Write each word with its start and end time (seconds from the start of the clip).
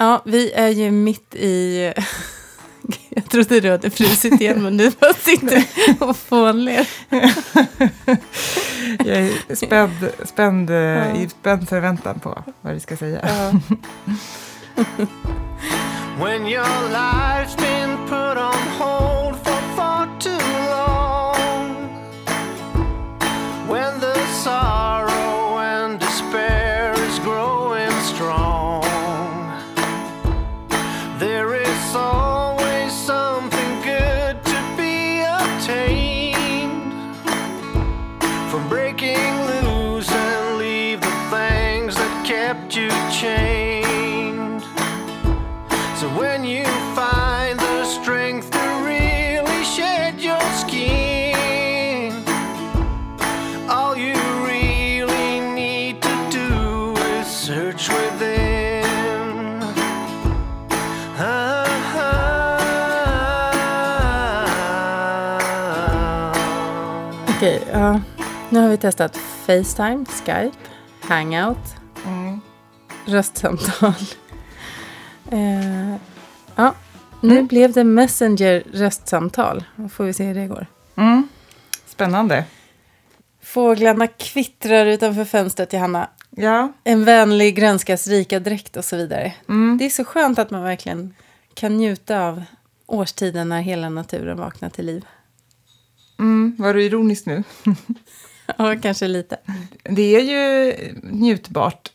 Ja, 0.00 0.22
vi 0.24 0.52
är 0.52 0.68
ju 0.68 0.90
mitt 0.90 1.34
i... 1.34 1.92
Jag 3.08 3.30
trodde 3.30 3.60
du 3.60 3.70
hade 3.70 3.90
frusit 3.90 4.40
igen, 4.40 4.62
men 4.62 4.76
du 4.76 4.90
bara 4.90 5.12
sitter 5.12 5.64
och 6.00 6.16
fånler. 6.16 6.88
Jag 9.04 9.16
är 9.16 9.54
spänd, 9.54 10.10
spänd, 10.24 10.70
ja. 10.70 11.14
i 11.16 11.28
spänd 11.28 11.68
förväntan 11.68 12.20
på 12.20 12.44
vad 12.60 12.74
vi 12.74 12.80
ska 12.80 12.96
säga. 12.96 13.20
Ja. 13.22 13.52
Okej, 67.48 67.62
ja. 67.72 68.00
Nu 68.50 68.60
har 68.60 68.68
vi 68.68 68.76
testat 68.76 69.16
Facetime, 69.16 70.04
Skype, 70.04 70.56
Hangout, 71.00 71.58
Mm. 72.06 72.40
röstsamtal. 73.06 73.92
Eh, 75.30 75.96
ja, 76.56 76.74
nu 77.20 77.32
Mm. 77.34 77.46
blev 77.46 77.72
det 77.72 77.84
Messenger 77.84 78.62
röstsamtal. 78.72 79.64
Då 79.76 79.88
får 79.88 80.04
vi 80.04 80.12
se 80.12 80.24
hur 80.24 80.34
det 80.34 80.46
går. 80.46 80.66
Mm. 80.96 81.28
Spännande. 81.86 82.44
Fåglarna 83.42 84.06
kvittrar 84.06 84.86
utanför 84.86 85.24
fönstret, 85.24 85.72
Johanna. 85.72 86.08
Ja. 86.30 86.72
En 86.84 87.04
vänlig 87.04 87.56
grönskas 87.56 88.06
rika 88.06 88.40
dräkt 88.40 88.76
och 88.76 88.84
så 88.84 88.96
vidare. 88.96 89.32
Mm. 89.48 89.78
Det 89.78 89.84
är 89.84 89.90
så 89.90 90.04
skönt 90.04 90.38
att 90.38 90.50
man 90.50 90.62
verkligen 90.62 91.14
kan 91.54 91.76
njuta 91.76 92.20
av 92.26 92.42
årstiden 92.86 93.48
när 93.48 93.60
hela 93.60 93.88
naturen 93.88 94.38
vaknar 94.38 94.68
till 94.70 94.86
liv. 94.86 95.04
Mm. 96.18 96.56
Var 96.58 96.74
du 96.74 96.82
ironisk 96.82 97.26
nu? 97.26 97.42
Ja, 98.56 98.76
kanske 98.82 99.08
lite. 99.08 99.38
Det 99.82 100.16
är 100.16 100.20
ju 100.20 100.74
njutbart 101.02 101.92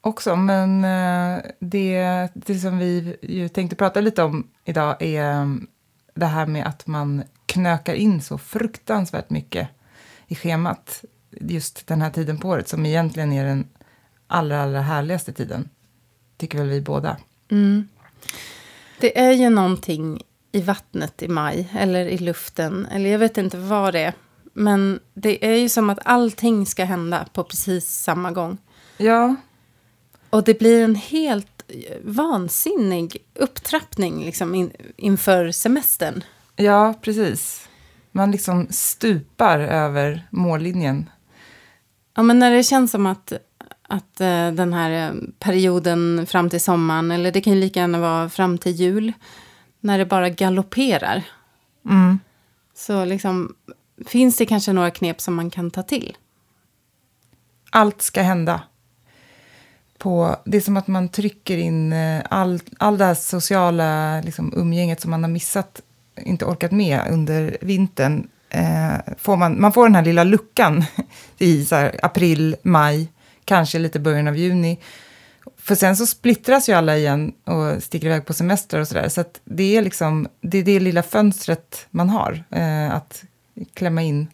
också, 0.00 0.36
men 0.36 0.84
eh, 0.84 1.42
det, 1.58 2.28
det 2.34 2.58
som 2.58 2.78
vi 2.78 3.16
ju 3.22 3.48
tänkte 3.48 3.76
prata 3.76 4.00
lite 4.00 4.22
om 4.22 4.48
idag 4.64 5.02
är 5.02 5.32
mm, 5.32 5.66
det 6.14 6.26
här 6.26 6.46
med 6.46 6.66
att 6.66 6.86
man 6.86 7.22
knökar 7.46 7.94
in 7.94 8.22
så 8.22 8.38
fruktansvärt 8.38 9.30
mycket 9.30 9.68
i 10.28 10.34
schemat 10.34 11.04
just 11.30 11.86
den 11.86 12.02
här 12.02 12.10
tiden 12.10 12.38
på 12.38 12.48
året 12.48 12.68
som 12.68 12.86
egentligen 12.86 13.32
är 13.32 13.44
den 13.44 13.68
allra, 14.26 14.62
allra 14.62 14.80
härligaste 14.80 15.32
tiden. 15.32 15.68
Tycker 16.36 16.58
väl 16.58 16.68
vi 16.68 16.80
båda. 16.80 17.16
Mm. 17.50 17.88
Det 19.00 19.18
är 19.18 19.32
ju 19.32 19.50
någonting 19.50 20.22
i 20.52 20.60
vattnet 20.60 21.22
i 21.22 21.28
maj, 21.28 21.68
eller 21.78 22.06
i 22.06 22.18
luften, 22.18 22.86
eller 22.86 23.10
jag 23.10 23.18
vet 23.18 23.38
inte 23.38 23.58
vad 23.58 23.92
det 23.94 24.00
är. 24.00 24.12
Men 24.52 25.00
det 25.14 25.46
är 25.46 25.56
ju 25.56 25.68
som 25.68 25.90
att 25.90 25.98
allting 26.04 26.66
ska 26.66 26.84
hända 26.84 27.26
på 27.32 27.44
precis 27.44 27.88
samma 27.88 28.30
gång. 28.30 28.58
Ja, 28.96 29.34
Och 30.30 30.44
det 30.44 30.58
blir 30.58 30.84
en 30.84 30.94
helt 30.94 31.46
vansinnig 32.04 33.16
upptrappning 33.34 34.24
liksom 34.24 34.54
in, 34.54 34.70
inför 34.96 35.50
semestern. 35.50 36.24
ja 36.56 36.94
precis. 37.02 37.68
Man 38.12 38.30
liksom 38.30 38.66
stupar 38.70 39.58
över 39.60 40.26
mållinjen. 40.30 41.10
Ja, 42.14 42.22
men 42.22 42.38
när 42.38 42.50
det 42.50 42.62
känns 42.62 42.90
som 42.90 43.06
att, 43.06 43.32
att 43.82 44.20
eh, 44.20 44.50
den 44.50 44.72
här 44.72 44.90
eh, 45.08 45.14
perioden 45.38 46.26
fram 46.26 46.50
till 46.50 46.60
sommaren, 46.60 47.10
eller 47.10 47.32
det 47.32 47.40
kan 47.40 47.52
ju 47.52 47.60
lika 47.60 47.80
gärna 47.80 48.00
vara 48.00 48.28
fram 48.28 48.58
till 48.58 48.72
jul, 48.72 49.12
när 49.82 49.98
det 49.98 50.06
bara 50.06 50.28
galopperar. 50.28 51.22
Mm. 51.88 52.18
Så 52.74 53.04
liksom, 53.04 53.54
finns 54.06 54.36
det 54.36 54.46
kanske 54.46 54.72
några 54.72 54.90
knep 54.90 55.20
som 55.20 55.34
man 55.34 55.50
kan 55.50 55.70
ta 55.70 55.82
till? 55.82 56.16
allt 57.72 58.02
ska 58.02 58.22
hända. 58.22 58.62
På, 59.98 60.36
det 60.44 60.56
är 60.56 60.60
som 60.60 60.76
att 60.76 60.88
man 60.88 61.08
trycker 61.08 61.58
in 61.58 61.92
eh, 61.92 62.22
all, 62.30 62.60
all 62.78 62.98
det 62.98 63.04
här 63.04 63.14
sociala 63.14 64.20
liksom, 64.20 64.52
umgänget 64.56 65.00
som 65.00 65.10
man 65.10 65.22
har 65.22 65.30
missat, 65.30 65.80
inte 66.16 66.44
orkat 66.44 66.72
med 66.72 67.00
under 67.10 67.56
vintern. 67.60 68.28
Eh, 68.50 69.14
får 69.18 69.36
man, 69.36 69.60
man 69.60 69.72
får 69.72 69.84
den 69.86 69.94
här 69.94 70.04
lilla 70.04 70.24
luckan 70.24 70.84
i 71.38 71.64
så 71.64 71.74
här, 71.74 71.96
april, 72.02 72.56
maj, 72.62 73.08
kanske 73.44 73.78
lite 73.78 74.00
början 74.00 74.28
av 74.28 74.36
juni. 74.36 74.78
För 75.62 75.74
sen 75.74 75.96
så 75.96 76.06
splittras 76.06 76.68
ju 76.68 76.72
alla 76.72 76.96
igen 76.96 77.32
och 77.44 77.82
sticker 77.82 78.06
iväg 78.06 78.26
på 78.26 78.32
semester 78.32 78.80
och 78.80 78.88
sådär. 78.88 79.08
Så 79.08 79.20
att 79.20 79.40
det 79.44 79.76
är 79.76 79.82
liksom 79.82 80.28
det, 80.40 80.58
är 80.58 80.62
det 80.62 80.80
lilla 80.80 81.02
fönstret 81.02 81.86
man 81.90 82.08
har, 82.08 82.44
eh, 82.50 82.94
att 82.94 83.24
klämma 83.74 84.02
in 84.02 84.28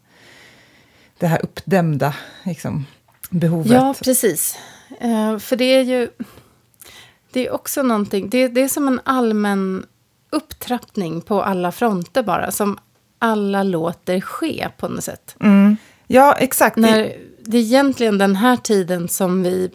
det 1.18 1.26
här 1.26 1.40
uppdämda 1.42 2.14
liksom, 2.44 2.86
behovet. 3.30 3.72
Ja, 3.72 3.94
precis. 4.04 4.58
Eh, 5.00 5.38
för 5.38 5.56
det 5.56 5.64
är 5.64 5.82
ju... 5.82 6.08
Det 7.32 7.46
är 7.46 7.52
också 7.52 7.82
någonting... 7.82 8.30
Det, 8.30 8.48
det 8.48 8.60
är 8.60 8.68
som 8.68 8.88
en 8.88 9.00
allmän 9.04 9.86
upptrappning 10.30 11.20
på 11.20 11.42
alla 11.42 11.72
fronter 11.72 12.22
bara. 12.22 12.50
Som 12.50 12.78
alla 13.18 13.62
låter 13.62 14.20
ske 14.20 14.68
på 14.76 14.88
något 14.88 15.04
sätt. 15.04 15.36
Mm. 15.40 15.76
Ja, 16.06 16.34
exakt. 16.38 16.76
När 16.76 17.16
det 17.44 17.58
är 17.58 17.62
egentligen 17.62 18.18
den 18.18 18.36
här 18.36 18.56
tiden 18.56 19.08
som 19.08 19.42
vi 19.42 19.70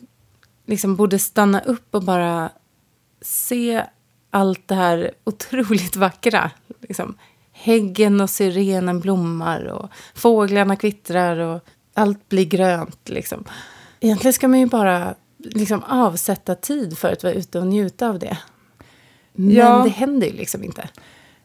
liksom 0.66 0.96
borde 0.96 1.20
stanna 1.20 1.60
upp 1.60 1.96
och 1.96 2.04
bara 2.04 2.50
se 3.22 3.84
allt 4.30 4.68
det 4.68 4.76
här 4.76 5.12
otroligt 5.24 5.96
vackra. 5.96 6.52
Liksom. 6.82 7.18
Häggen 7.52 8.22
och 8.22 8.30
syrenen 8.30 9.00
blommar 9.00 9.66
och 9.66 9.90
fåglarna 10.16 10.76
kvittrar 10.76 11.38
och 11.38 11.64
allt 11.94 12.30
blir 12.30 12.46
grönt. 12.46 13.10
Liksom. 13.10 13.44
Egentligen 14.00 14.34
ska 14.34 14.48
man 14.48 14.60
ju 14.60 14.66
bara 14.66 15.16
liksom, 15.38 15.84
avsätta 15.84 16.56
tid 16.56 16.98
för 16.98 17.12
att 17.12 17.24
vara 17.24 17.34
ute 17.34 17.60
och 17.60 17.68
njuta 17.68 18.10
av 18.10 18.20
det. 18.20 18.38
Men 19.34 19.52
Ja. 19.56 19.82
det 19.84 19.90
händer 19.90 20.28
ju 20.28 20.34
liksom 20.34 20.64
inte. 20.64 20.90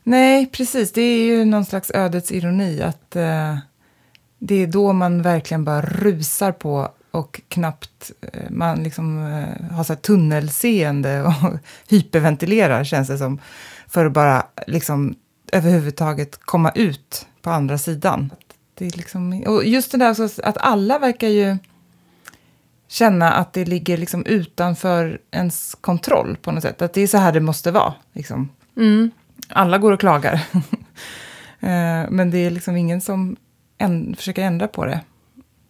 Nej, 0.03 0.47
precis. 0.47 0.93
Det 0.93 1.01
är 1.03 1.25
ju 1.25 1.45
någon 1.45 1.65
slags 1.65 1.91
ödets 1.95 2.33
ironi 2.33 2.83
att 2.83 3.17
eh, 3.17 3.57
det 4.39 4.55
är 4.63 4.67
då 4.67 4.93
man 4.93 5.23
verkligen 5.23 5.65
bara 5.65 5.81
rusar 5.83 6.53
på 6.53 6.89
och 7.11 7.41
knappt 7.49 8.11
eh, 8.33 8.51
man 8.51 8.83
liksom 8.83 9.19
eh, 9.19 9.75
har 9.75 9.85
så 9.85 9.95
tunnelseende 9.95 11.23
och 11.23 11.59
hyperventilerar, 11.89 12.85
känns 12.85 13.09
det 13.09 13.19
som, 13.19 13.41
för 13.87 14.07
att 14.07 14.13
bara 14.13 14.47
liksom 14.67 15.15
överhuvudtaget 15.53 16.41
komma 16.41 16.73
ut 16.75 17.27
på 17.43 17.51
andra 17.51 17.79
sidan. 17.79 18.31
Det 18.75 18.87
är 18.87 18.97
liksom, 18.97 19.43
och 19.47 19.65
just 19.65 19.93
det 19.93 19.99
där 19.99 20.45
att 20.45 20.59
alla 20.59 20.99
verkar 20.99 21.29
ju 21.29 21.57
känna 22.89 23.33
att 23.33 23.53
det 23.53 23.65
ligger 23.65 23.97
liksom 23.97 24.27
utanför 24.27 25.21
ens 25.31 25.77
kontroll 25.81 26.37
på 26.43 26.53
något 26.53 26.63
sätt. 26.63 26.83
Att 26.83 26.93
det 26.93 27.01
är 27.01 27.07
så 27.07 27.19
här 27.19 27.33
det 27.33 27.41
måste 27.41 27.71
vara. 27.71 27.95
Liksom. 28.13 28.49
Mm. 28.77 29.11
Alla 29.49 29.79
går 29.79 29.93
och 29.93 30.01
klagar. 30.01 30.41
Eh, 31.61 32.11
Men 32.11 32.31
det 32.31 32.39
är 32.39 32.51
liksom 32.51 32.77
ingen 32.77 33.01
som 33.01 33.37
försöker 34.17 34.43
ändra 34.43 34.69
på 34.69 34.85
det. 34.85 35.01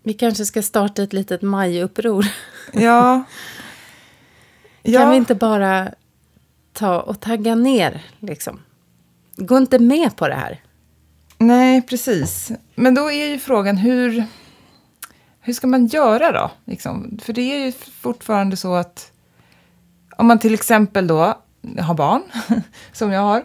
Vi 0.08 0.14
kanske 0.14 0.44
ska 0.44 0.62
starta 0.62 1.02
ett 1.02 1.12
litet 1.12 1.42
majuppror. 1.42 2.26
Ja. 2.72 3.24
ja. 4.82 5.00
Kan 5.00 5.10
vi 5.10 5.16
inte 5.16 5.34
bara 5.34 5.88
ta 6.72 7.00
och 7.00 7.20
tagga 7.20 7.54
ner, 7.54 8.04
liksom? 8.18 8.60
Gå 9.36 9.56
inte 9.56 9.78
med 9.78 10.16
på 10.16 10.28
det 10.28 10.34
här. 10.34 10.62
Nej, 11.38 11.82
precis. 11.82 12.52
Men 12.74 12.94
då 12.94 13.10
är 13.10 13.26
ju 13.26 13.38
frågan 13.38 13.76
hur, 13.76 14.24
hur 15.40 15.52
ska 15.52 15.66
man 15.66 15.86
göra 15.86 16.32
då? 16.32 16.50
Liksom? 16.64 17.18
För 17.22 17.32
det 17.32 17.42
är 17.42 17.66
ju 17.66 17.72
fortfarande 17.72 18.56
så 18.56 18.74
att 18.74 19.12
om 20.16 20.26
man 20.26 20.38
till 20.38 20.54
exempel 20.54 21.06
då 21.06 21.42
har 21.78 21.94
barn, 21.94 22.22
som 22.92 23.12
jag 23.12 23.20
har, 23.20 23.44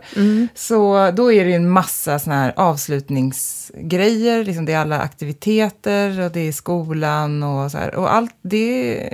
så 0.54 1.12
då 1.12 1.32
är 1.32 1.46
det 1.46 1.54
en 1.54 1.70
massa 1.70 2.20
såna 2.20 2.36
här 2.36 2.54
avslutningsgrejer. 2.56 4.44
Liksom 4.44 4.66
det 4.66 4.74
är 4.74 4.80
alla 4.80 5.00
aktiviteter 5.00 6.20
och 6.20 6.32
det 6.32 6.40
är 6.40 6.52
skolan 6.52 7.44
och 7.44 7.72
så 7.72 7.78
här. 7.78 7.96
Och 7.96 8.14
allt 8.14 8.36
det, 8.42 9.10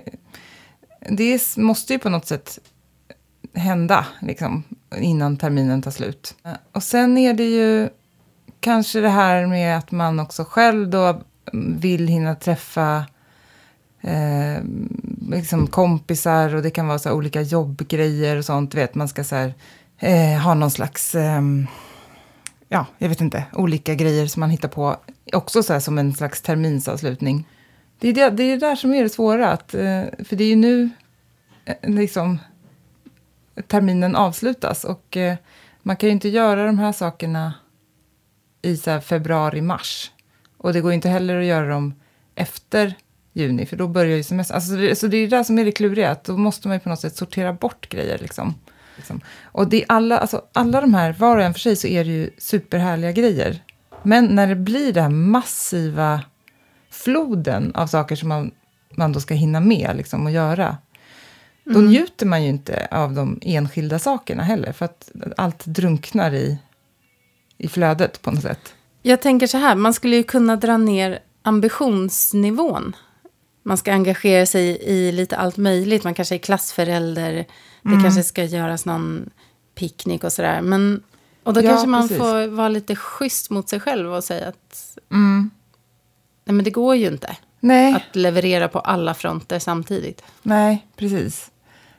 det 1.10 1.58
måste 1.58 1.94
ju 1.94 2.00
på 2.00 2.10
något 2.10 2.26
sätt 2.26 2.60
hända 3.54 4.06
liksom, 4.22 4.64
innan 4.98 5.38
terminen 5.38 5.82
tar 5.82 5.92
slut. 5.92 6.36
Och 6.72 6.84
sen 6.84 7.18
är 7.18 7.34
det 7.34 7.50
ju 7.50 7.90
kanske 8.60 9.00
det 9.00 9.10
här 9.10 9.46
med 9.46 9.78
att 9.78 9.92
man 9.92 10.20
också 10.20 10.44
själv 10.44 10.90
då 10.90 11.22
vill 11.54 12.08
hinna 12.08 12.36
träffa 12.36 13.06
eh, 14.02 14.64
liksom 15.30 15.68
kompisar 15.68 16.56
och 16.56 16.62
det 16.62 16.72
kan 16.72 16.88
vara 16.88 17.00
så 17.00 17.12
olika 17.12 17.42
jobbgrejer 17.42 18.38
och 18.38 18.46
sånt. 18.46 18.76
Vet, 18.76 18.96
man 18.96 19.08
ska 19.08 19.24
så 19.24 19.36
här, 19.36 19.54
eh, 19.98 20.42
ha 20.42 20.54
någon 20.54 20.72
slags, 20.72 21.16
eh, 21.16 21.42
ja, 22.68 22.86
jag 22.98 23.10
vet 23.10 23.22
inte, 23.22 23.44
olika 23.54 23.96
grejer 23.96 24.28
som 24.28 24.40
man 24.40 24.50
hittar 24.50 24.70
på. 24.70 24.96
Också 25.34 25.64
så 25.64 25.74
här 25.74 25.80
som 25.80 25.98
en 25.98 26.14
slags 26.14 26.42
terminsavslutning. 26.42 27.48
Det 28.00 28.08
är 28.08 28.14
det, 28.14 28.30
det, 28.30 28.44
är 28.44 28.52
det 28.52 28.68
där 28.68 28.76
som 28.76 28.94
är 28.94 29.04
det 29.04 29.10
svåra, 29.10 29.52
att, 29.52 29.74
eh, 29.74 30.04
för 30.26 30.36
det 30.36 30.44
är 30.44 30.50
ju 30.50 30.56
nu 30.56 30.90
eh, 31.66 31.90
liksom 31.90 32.40
terminen 33.68 34.16
avslutas 34.16 34.84
och 34.84 35.18
eh, 35.18 35.36
man 35.84 35.96
kan 35.96 36.10
ju 36.10 36.14
inte 36.14 36.30
göra 36.30 36.66
de 36.66 36.80
här 36.80 36.92
sakerna 36.92 37.54
i 38.62 38.78
så 38.78 39.02
februari, 39.02 39.62
mars. 39.62 40.12
Och 40.58 40.74
det 40.74 40.82
går 40.82 40.94
inte 40.94 41.10
heller 41.10 41.40
att 41.40 41.46
göra 41.46 41.68
dem 41.68 41.94
efter 42.36 42.96
juni, 43.34 43.66
för 43.66 43.78
då 43.78 43.88
börjar 43.88 44.18
ju 44.18 44.24
semestern. 44.24 44.56
Alltså, 44.56 44.76
det, 44.76 44.96
så 44.96 45.08
det 45.08 45.18
är 45.18 45.22
det 45.22 45.38
där 45.38 45.44
som 45.44 45.60
är 45.60 45.66
det 45.66 45.72
kluriga, 45.72 46.12
att 46.12 46.24
då 46.24 46.38
måste 46.38 46.68
man 46.68 46.78
ju 46.78 46.82
på 46.82 46.90
något 46.90 47.00
sätt 47.00 47.16
sortera 47.16 47.54
bort 47.54 47.90
grejer. 47.90 48.18
Liksom. 48.18 48.54
liksom. 48.96 49.22
Och 49.44 49.68
det 49.68 49.82
är 49.82 49.86
alla, 49.88 50.18
alltså, 50.18 50.42
alla 50.54 50.82
de 50.82 50.94
här, 50.94 51.14
var 51.14 51.38
och 51.38 51.44
en 51.44 51.54
för 51.54 51.60
sig, 51.60 51.76
så 51.76 51.88
är 51.88 52.04
det 52.04 52.12
ju 52.12 52.30
superhärliga 52.38 53.12
grejer. 53.12 53.64
Men 54.04 54.26
när 54.26 54.48
det 54.48 54.56
blir 54.56 54.94
den 54.94 55.04
här 55.04 55.10
massiva 55.10 56.22
floden 56.92 57.72
av 57.76 57.88
saker 57.88 58.16
som 58.16 58.30
man, 58.30 58.52
man 58.96 59.14
då 59.14 59.20
ska 59.20 59.34
hinna 59.34 59.60
med 59.60 59.96
liksom, 59.96 60.26
och 60.26 60.32
göra, 60.32 60.78
då 61.64 61.80
mm. 61.80 61.86
njuter 61.86 62.26
man 62.26 62.44
ju 62.44 62.50
inte 62.50 62.88
av 62.92 63.14
de 63.14 63.40
enskilda 63.42 64.00
sakerna 64.00 64.44
heller, 64.44 64.72
för 64.72 64.86
att 64.86 65.12
allt 65.38 65.66
drunknar 65.66 66.34
i, 66.34 66.58
i 67.58 67.68
flödet 67.68 68.22
på 68.22 68.32
något 68.32 68.42
sätt. 68.42 68.74
Jag 69.02 69.22
tänker 69.22 69.48
så 69.48 69.58
här, 69.58 69.76
man 69.76 69.94
skulle 69.94 70.16
ju 70.16 70.24
kunna 70.24 70.56
dra 70.56 70.78
ner 70.78 71.20
ambitionsnivån. 71.42 72.96
Man 73.70 73.78
ska 73.78 73.92
engagera 73.94 74.46
sig 74.46 74.78
i 74.82 75.12
lite 75.12 75.38
allt 75.38 75.58
möjligt. 75.58 76.04
Man 76.04 76.14
kanske 76.14 76.36
är 76.36 76.40
klassförälder. 76.40 77.34
Det 77.82 77.90
mm. 77.90 78.04
kanske 78.04 78.24
ska 78.24 78.44
göras 78.44 78.86
någon 78.86 79.30
picknick 79.76 80.24
och 80.24 80.34
sådär. 80.34 80.62
Men, 80.62 81.04
och 81.44 81.54
då 81.54 81.62
ja, 81.62 81.70
kanske 81.70 81.88
man 81.88 82.02
precis. 82.02 82.18
får 82.18 82.48
vara 82.48 82.70
lite 82.70 82.96
schysst 82.96 83.50
mot 83.50 83.70
sig 83.70 83.80
själv 83.80 84.14
och 84.14 84.24
säga 84.24 84.48
att 84.48 84.98
mm. 85.12 85.50
nej, 86.46 86.56
men 86.56 86.66
det 86.66 86.72
går 86.72 86.96
ju 86.96 87.08
inte 87.08 87.38
nej. 87.60 87.94
att 87.94 88.16
leverera 88.16 88.68
på 88.68 88.80
alla 88.80 89.14
fronter 89.14 89.60
samtidigt. 89.60 90.24
Nej, 90.42 90.88
precis. 90.96 91.52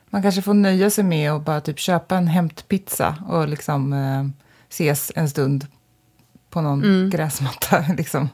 Man 0.09 0.21
kanske 0.21 0.41
får 0.41 0.53
nöja 0.53 0.89
sig 0.89 1.03
med 1.03 1.31
att 1.31 1.45
bara 1.45 1.61
typ 1.61 1.79
köpa 1.79 2.17
en 2.17 2.27
hämtpizza 2.27 3.15
och 3.29 3.47
liksom 3.47 3.93
eh, 3.93 4.25
ses 4.69 5.11
en 5.15 5.29
stund 5.29 5.67
på 6.49 6.61
någon 6.61 6.83
mm. 6.83 7.09
gräsmatta. 7.09 7.85
Liksom. 7.97 8.29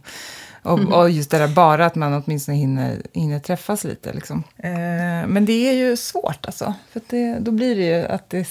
Och, 0.67 0.79
mm. 0.79 0.93
och, 0.93 1.09
just 1.09 1.31
det 1.31 1.37
där 1.37 1.47
bara 1.47 1.85
att 1.85 1.95
man 1.95 2.13
åtminstone 2.13 2.57
hinner, 2.57 3.01
hinner 3.13 3.39
träffas 3.39 3.83
lite. 3.83 4.13
Liksom. 4.13 4.43
Eh, 4.57 5.27
men 5.27 5.45
det 5.45 5.69
är 5.69 5.73
ju 5.73 5.97
svårt 5.97 6.45
alltså. 6.45 6.73
För 6.91 7.01
det, 7.07 7.39
då 7.39 7.51
blir 7.51 7.75
det 7.75 7.85
ju 7.85 8.05
att 8.05 8.29
det 8.29 8.47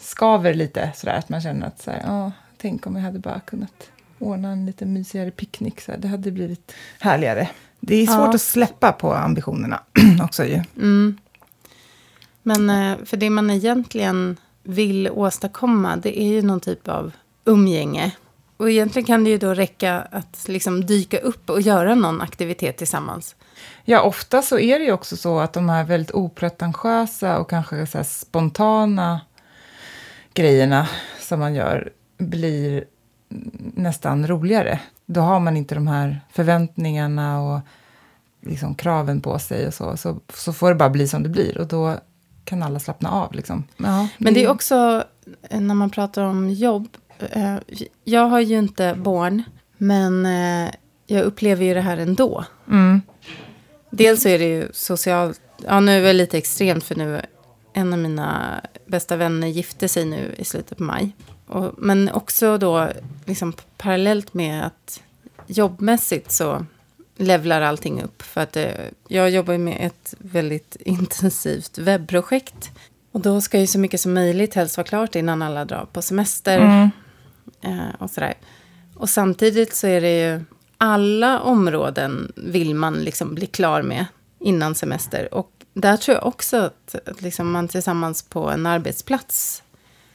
skaver 0.00 0.54
lite 0.54 0.92
sådär. 0.94 1.14
Att 1.14 1.28
man 1.28 1.40
känner 1.40 1.66
att 1.66 1.82
så 1.82 1.90
här, 1.90 2.02
oh, 2.06 2.30
tänk 2.56 2.86
om 2.86 2.96
jag 2.96 3.02
hade 3.02 3.18
bara 3.18 3.40
kunnat 3.40 3.90
ordna 4.18 4.48
en 4.48 4.66
lite 4.66 4.86
mysigare 4.86 5.30
picknick. 5.30 5.80
Så 5.80 5.92
här, 5.92 5.98
det 5.98 6.08
hade 6.08 6.30
blivit 6.30 6.72
härligare. 7.00 7.48
Det 7.80 7.94
är 7.94 8.06
svårt 8.06 8.16
ja. 8.16 8.34
att 8.34 8.40
släppa 8.40 8.92
på 8.92 9.14
ambitionerna 9.14 9.80
också 10.22 10.44
ju. 10.44 10.62
Mm. 10.76 11.18
Men 12.42 12.70
eh, 12.70 12.98
för 13.04 13.16
det 13.16 13.30
man 13.30 13.50
egentligen 13.50 14.36
vill 14.62 15.10
åstadkomma, 15.10 15.96
det 15.96 16.20
är 16.20 16.26
ju 16.26 16.42
någon 16.42 16.60
typ 16.60 16.88
av 16.88 17.12
umgänge. 17.44 18.12
Och 18.56 18.70
egentligen 18.70 19.06
kan 19.06 19.24
det 19.24 19.30
ju 19.30 19.38
då 19.38 19.54
räcka 19.54 20.00
att 20.00 20.44
liksom 20.48 20.86
dyka 20.86 21.18
upp 21.18 21.50
och 21.50 21.60
göra 21.60 21.94
någon 21.94 22.20
aktivitet 22.20 22.76
tillsammans. 22.76 23.36
Ja, 23.84 24.02
ofta 24.02 24.42
så 24.42 24.58
är 24.58 24.78
det 24.78 24.84
ju 24.84 24.92
också 24.92 25.16
så 25.16 25.38
att 25.38 25.52
de 25.52 25.68
här 25.68 25.84
väldigt 25.84 26.14
opretentiösa 26.14 27.38
och 27.38 27.50
kanske 27.50 27.86
så 27.86 28.04
spontana 28.04 29.20
grejerna 30.34 30.88
som 31.20 31.40
man 31.40 31.54
gör 31.54 31.92
blir 32.18 32.84
nästan 33.74 34.26
roligare. 34.26 34.80
Då 35.06 35.20
har 35.20 35.40
man 35.40 35.56
inte 35.56 35.74
de 35.74 35.86
här 35.86 36.20
förväntningarna 36.32 37.40
och 37.40 37.60
liksom 38.40 38.74
kraven 38.74 39.20
på 39.20 39.38
sig 39.38 39.66
och 39.66 39.74
så. 39.74 39.96
Så, 39.96 40.20
så 40.34 40.52
får 40.52 40.68
det 40.68 40.74
bara 40.74 40.90
bli 40.90 41.08
som 41.08 41.22
det 41.22 41.28
blir 41.28 41.58
och 41.58 41.66
då 41.66 41.96
kan 42.44 42.62
alla 42.62 42.80
slappna 42.80 43.10
av. 43.10 43.34
Liksom. 43.34 43.64
Ja, 43.76 44.08
Men 44.18 44.34
det 44.34 44.44
är 44.44 44.50
också, 44.50 45.04
när 45.50 45.74
man 45.74 45.90
pratar 45.90 46.22
om 46.22 46.50
jobb, 46.50 46.88
eh, 47.30 47.56
jag 48.04 48.26
har 48.26 48.40
ju 48.40 48.58
inte 48.58 48.94
barn, 48.94 49.42
men 49.78 50.26
eh, 50.26 50.74
jag 51.06 51.22
upplever 51.22 51.64
ju 51.64 51.74
det 51.74 51.80
här 51.80 51.96
ändå. 51.96 52.44
Mm. 52.68 53.02
Dels 53.90 54.22
så 54.22 54.28
är 54.28 54.38
det 54.38 54.48
ju 54.48 54.68
socialt, 54.72 55.40
ja 55.66 55.80
nu 55.80 55.98
är 55.98 56.02
det 56.02 56.12
lite 56.12 56.38
extremt 56.38 56.84
för 56.84 56.94
nu 56.94 57.20
en 57.72 57.92
av 57.92 57.98
mina 57.98 58.60
bästa 58.86 59.16
vänner 59.16 59.48
gifte 59.48 59.88
sig 59.88 60.04
nu 60.04 60.34
i 60.38 60.44
slutet 60.44 60.78
på 60.78 60.84
maj. 60.84 61.12
Och, 61.46 61.74
men 61.78 62.10
också 62.12 62.58
då 62.58 62.88
liksom 63.24 63.52
parallellt 63.76 64.34
med 64.34 64.66
att 64.66 65.02
jobbmässigt 65.46 66.32
så 66.32 66.66
levlar 67.16 67.62
allting 67.62 68.02
upp. 68.02 68.22
För 68.22 68.40
att 68.40 68.56
eh, 68.56 68.70
jag 69.08 69.30
jobbar 69.30 69.58
med 69.58 69.76
ett 69.80 70.14
väldigt 70.18 70.76
intensivt 70.80 71.78
webbprojekt. 71.78 72.70
Och 73.12 73.20
då 73.20 73.40
ska 73.40 73.58
ju 73.58 73.66
så 73.66 73.78
mycket 73.78 74.00
som 74.00 74.14
möjligt 74.14 74.54
helst 74.54 74.76
vara 74.76 74.86
klart 74.86 75.14
innan 75.14 75.42
alla 75.42 75.64
drar 75.64 75.86
på 75.92 76.02
semester. 76.02 76.58
Mm. 76.58 76.90
Eh, 77.60 77.94
och 77.98 78.10
sådär. 78.10 78.34
Och 78.94 79.08
samtidigt 79.08 79.74
så 79.74 79.86
är 79.86 80.00
det 80.00 80.20
ju 80.20 80.44
alla 80.78 81.40
områden 81.40 82.32
vill 82.36 82.74
man 82.74 82.94
liksom 82.94 83.34
bli 83.34 83.46
klar 83.46 83.82
med 83.82 84.06
innan 84.40 84.74
semester. 84.74 85.34
Och 85.34 85.50
där 85.74 85.96
tror 85.96 86.16
jag 86.16 86.26
också 86.26 86.56
att, 86.56 86.94
att 87.06 87.22
liksom 87.22 87.52
man 87.52 87.68
tillsammans 87.68 88.22
på 88.22 88.50
en 88.50 88.66
arbetsplats 88.66 89.62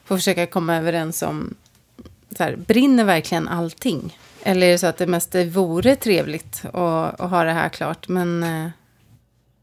får 0.06 0.16
försöka 0.18 0.46
komma 0.46 0.76
överens 0.76 1.22
om 1.22 1.56
så 2.38 2.44
här, 2.44 2.56
brinner 2.56 3.04
verkligen 3.04 3.48
allting? 3.48 4.18
Eller 4.44 4.68
är 4.68 4.72
det 4.72 4.78
så 4.78 4.88
att 4.88 4.98
det 4.98 5.08
mest 5.08 5.36
vore 5.36 5.96
trevligt 5.96 6.66
att, 6.66 7.20
att 7.22 7.30
ha 7.30 7.44
det 7.44 7.52
här 7.52 7.70
klart, 7.70 8.08
men, 8.08 8.44
eh, 8.44 8.70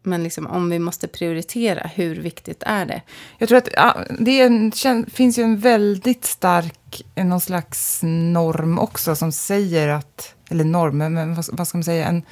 men 0.04 0.22
liksom, 0.22 0.46
om 0.46 0.70
vi 0.70 0.78
måste 0.78 1.08
prioritera, 1.08 1.86
hur 1.94 2.16
viktigt 2.16 2.62
är 2.66 2.86
det? 2.86 3.02
Jag 3.38 3.48
tror 3.48 3.58
att 3.58 3.68
ja, 3.72 3.96
det 4.18 4.40
en, 4.40 4.72
finns 5.08 5.38
ju 5.38 5.42
en 5.42 5.58
väldigt 5.58 6.24
stark, 6.24 7.02
eh, 7.14 7.24
någon 7.24 7.40
slags 7.40 8.00
norm 8.02 8.78
också 8.78 9.16
som 9.16 9.32
säger 9.32 9.88
att, 9.88 10.34
eller 10.50 10.64
norm, 10.64 10.98
men 10.98 11.34
vad, 11.34 11.46
vad 11.52 11.68
ska 11.68 11.78
man 11.78 11.84
säga, 11.84 12.06
en, 12.06 12.22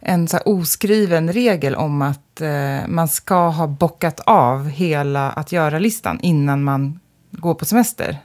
en 0.00 0.28
så 0.28 0.38
oskriven 0.38 1.32
regel 1.32 1.74
om 1.74 2.02
att 2.02 2.40
eh, 2.40 2.88
man 2.88 3.08
ska 3.08 3.48
ha 3.48 3.66
bockat 3.66 4.20
av 4.20 4.68
hela 4.68 5.30
att 5.30 5.52
göra-listan 5.52 6.20
innan 6.22 6.64
man 6.64 7.00
går 7.30 7.54
på 7.54 7.64
semester. 7.64 8.18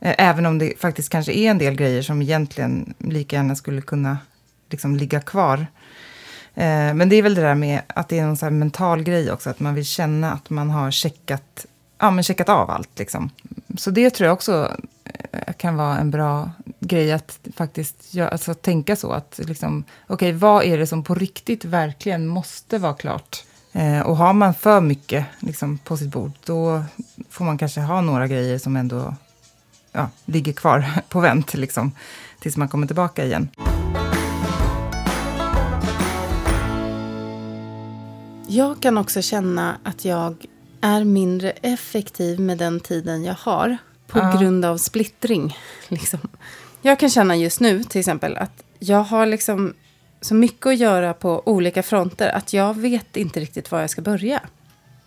Eh, 0.00 0.14
även 0.18 0.46
om 0.46 0.58
det 0.58 0.80
faktiskt 0.80 1.08
kanske 1.08 1.32
är 1.32 1.50
en 1.50 1.58
del 1.58 1.74
grejer 1.74 2.02
som 2.02 2.22
egentligen 2.22 2.94
lika 2.98 3.36
gärna 3.36 3.56
skulle 3.56 3.80
kunna 3.80 4.18
liksom 4.70 4.96
ligga 4.96 5.20
kvar. 5.20 5.66
Eh, 6.56 6.94
men 6.94 7.08
det 7.08 7.16
är 7.16 7.22
väl 7.22 7.34
det 7.34 7.40
där 7.40 7.54
med 7.54 7.80
att 7.86 8.08
det 8.08 8.18
är 8.18 8.46
en 8.46 8.58
mental 8.58 9.02
grej 9.02 9.32
också, 9.32 9.50
att 9.50 9.60
man 9.60 9.74
vill 9.74 9.84
känna 9.84 10.32
att 10.32 10.50
man 10.50 10.70
har 10.70 10.90
checkat, 10.90 11.66
ja, 11.98 12.10
men 12.10 12.24
checkat 12.24 12.48
av 12.48 12.70
allt. 12.70 12.98
Liksom. 12.98 13.30
Så 13.76 13.90
det 13.90 14.10
tror 14.10 14.26
jag 14.26 14.34
också 14.34 14.76
eh, 15.04 15.52
kan 15.52 15.76
vara 15.76 15.98
en 15.98 16.10
bra 16.10 16.50
grej 16.80 17.12
att 17.12 17.38
faktiskt 17.56 18.14
göra, 18.14 18.28
alltså, 18.28 18.54
tänka 18.54 18.96
så. 18.96 19.12
att 19.12 19.40
liksom, 19.44 19.84
Okej, 20.06 20.14
okay, 20.14 20.32
vad 20.32 20.64
är 20.64 20.78
det 20.78 20.86
som 20.86 21.04
på 21.04 21.14
riktigt 21.14 21.64
verkligen 21.64 22.26
måste 22.26 22.78
vara 22.78 22.94
klart? 22.94 23.44
Eh, 23.72 24.00
och 24.00 24.16
har 24.16 24.32
man 24.32 24.54
för 24.54 24.80
mycket 24.80 25.26
liksom, 25.40 25.78
på 25.78 25.96
sitt 25.96 26.10
bord, 26.10 26.32
då 26.44 26.84
får 27.30 27.44
man 27.44 27.58
kanske 27.58 27.80
ha 27.80 28.00
några 28.00 28.26
grejer 28.26 28.58
som 28.58 28.76
ändå 28.76 29.14
ja, 29.92 30.08
ligger 30.24 30.52
kvar 30.52 30.84
på 31.08 31.20
vänt 31.20 31.54
liksom, 31.54 31.92
tills 32.40 32.56
man 32.56 32.68
kommer 32.68 32.86
tillbaka 32.86 33.24
igen. 33.24 33.48
Jag 38.56 38.80
kan 38.82 38.98
också 38.98 39.22
känna 39.22 39.78
att 39.82 40.04
jag 40.04 40.46
är 40.80 41.04
mindre 41.04 41.50
effektiv 41.50 42.40
med 42.40 42.58
den 42.58 42.80
tiden 42.80 43.24
jag 43.24 43.34
har 43.34 43.76
på 44.06 44.18
ja. 44.18 44.38
grund 44.40 44.64
av 44.64 44.78
splittring. 44.78 45.56
Liksom. 45.88 46.20
Jag 46.82 46.98
kan 46.98 47.10
känna 47.10 47.36
just 47.36 47.60
nu 47.60 47.84
till 47.84 47.98
exempel 47.98 48.36
att 48.36 48.62
jag 48.78 49.02
har 49.02 49.26
liksom 49.26 49.74
så 50.20 50.34
mycket 50.34 50.66
att 50.66 50.78
göra 50.78 51.14
på 51.14 51.42
olika 51.48 51.82
fronter 51.82 52.28
att 52.28 52.52
jag 52.52 52.76
vet 52.76 53.16
inte 53.16 53.40
riktigt 53.40 53.70
var 53.70 53.80
jag 53.80 53.90
ska 53.90 54.02
börja. 54.02 54.40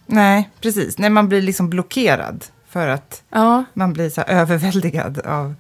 Nej, 0.06 0.50
precis. 0.62 0.98
Nej, 0.98 1.10
man 1.10 1.30
blir 1.30 1.42
liksom 1.42 1.70
blockerad. 1.70 2.46
För 2.68 2.88
att 2.88 3.24
ja. 3.30 3.64
man 3.74 3.94
blir 3.94 4.10
så 4.10 4.22
överväldigad 4.22 5.20
av 5.20 5.56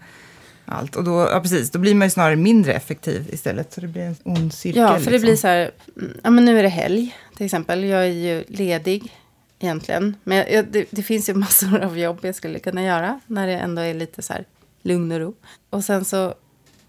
allt. 0.69 0.95
Och 0.95 1.03
då, 1.03 1.29
ja, 1.31 1.39
precis, 1.41 1.71
då 1.71 1.79
blir 1.79 1.95
man 1.95 2.05
ju 2.05 2.09
snarare 2.09 2.35
mindre 2.35 2.73
effektiv 2.73 3.29
istället. 3.33 3.73
Så 3.73 3.81
det 3.81 3.87
blir 3.87 4.01
en 4.01 4.15
ond 4.23 4.53
cirkel. 4.53 4.81
Ja, 4.81 4.87
för 4.87 4.95
liksom. 4.95 5.13
det 5.13 5.19
blir 5.19 5.35
så 5.35 5.47
här, 5.47 5.71
ja 6.23 6.29
men 6.29 6.45
nu 6.45 6.59
är 6.59 6.63
det 6.63 6.69
helg 6.69 7.15
till 7.37 7.45
exempel. 7.45 7.83
Jag 7.83 8.01
är 8.01 8.13
ju 8.13 8.43
ledig 8.47 9.13
egentligen. 9.59 10.15
Men 10.23 10.37
jag, 10.37 10.51
jag, 10.51 10.65
det, 10.65 10.85
det, 10.91 11.03
finns 11.03 11.29
ju 11.29 11.33
massor 11.33 11.79
av 11.79 11.97
jobb 11.97 12.19
jag 12.21 12.35
skulle 12.35 12.59
kunna 12.59 12.83
göra 12.83 13.19
när 13.27 13.47
det 13.47 13.57
ändå 13.57 13.81
är 13.81 13.93
lite 13.93 14.21
så 14.21 14.33
här 14.33 14.45
lugn 14.81 15.11
och 15.11 15.19
ro. 15.19 15.35
Och 15.69 15.83
sen 15.83 16.05
så 16.05 16.33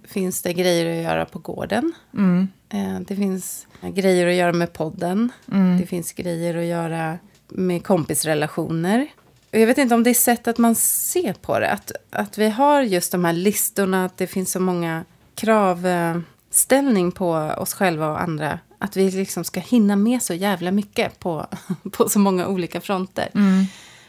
finns 0.05 0.43
det 0.43 0.53
grejer 0.53 0.99
att 0.99 1.05
göra 1.05 1.25
på 1.25 1.39
gården. 1.39 1.93
Mm. 2.15 2.49
Eh, 2.69 3.01
det 3.01 3.17
finns 3.17 3.67
grejer 3.83 4.27
att 4.27 4.35
göra 4.35 4.53
med 4.53 4.73
podden. 4.73 5.33
Mm. 5.53 5.81
Det 5.81 5.87
finns 5.87 6.13
grejer 6.13 6.57
att 6.57 6.65
göra 6.65 7.19
med 7.49 7.85
kompisrelationer. 7.85 9.07
Jag 9.51 9.67
vet 9.67 9.79
inte 9.79 9.95
om 9.95 10.03
det 10.03 10.11
är 10.11 10.15
sättet 10.15 10.59
man 10.59 10.75
ser 10.75 11.33
på 11.33 11.59
det. 11.59 11.71
Att, 11.71 11.93
att 12.11 12.39
vi 12.39 12.49
har 12.49 12.83
just 12.83 13.13
de 13.13 13.25
här 13.25 13.33
listorna, 13.33 14.05
att 14.05 14.17
det 14.17 14.27
finns 14.27 14.53
så 14.53 14.61
många 14.61 15.05
kravställning 15.35 17.13
på 17.13 17.31
oss 17.33 17.75
själva 17.75 18.09
och 18.11 18.21
andra. 18.21 18.59
Att 18.79 18.97
vi 18.97 19.11
liksom 19.11 19.45
ska 19.45 19.61
hinna 19.61 19.97
med 19.97 20.23
så 20.23 20.35
jävla 20.35 20.71
mycket 20.71 21.19
på, 21.19 21.47
på 21.91 22.09
så 22.09 22.19
många 22.19 22.47
olika 22.47 22.81
fronter. 22.81 23.29
Mm. 23.35 23.65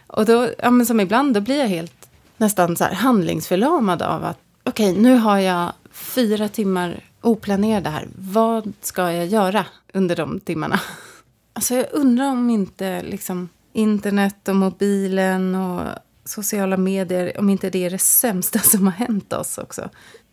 Och 0.08 0.26
då, 0.26 0.50
ja 0.58 0.72
men 0.72 0.86
som 0.86 1.00
ibland, 1.00 1.34
då 1.34 1.42
blir 1.42 1.60
jag 1.60 1.68
helt 1.68 2.10
nästan 2.38 2.78
så 2.78 2.84
här 2.84 2.94
handlingsförlamad 2.94 4.02
av 4.02 4.24
att 4.24 4.40
okej, 4.64 4.92
okay, 4.92 5.02
nu 5.02 5.16
har 5.16 5.38
jag 5.38 5.72
fyra 5.92 6.48
timmar 6.48 7.04
oplanerade 7.22 7.90
här. 7.90 8.08
Vad 8.16 8.74
ska 8.82 9.12
jag 9.12 9.28
göra 9.28 9.66
under 9.94 10.16
de 10.16 10.40
timmarna? 10.40 10.80
Alltså 11.54 11.76
jag 11.76 11.86
undrar 11.92 12.32
om 12.32 12.50
inte 12.50 13.04
liksom 13.04 13.50
internet 13.74 14.48
och 14.48 14.56
mobilen 14.56 15.56
och 15.56 15.88
sociala 16.26 16.78
medier, 16.78 17.40
om 17.40 17.50
inte 17.50 17.70
det 17.70 17.86
är 17.86 17.90
det 17.90 17.98
sämsta 17.98 18.60
som 18.64 18.88
har 18.88 18.94
hänt 18.94 19.34
oss 19.34 19.58
också. 19.58 19.90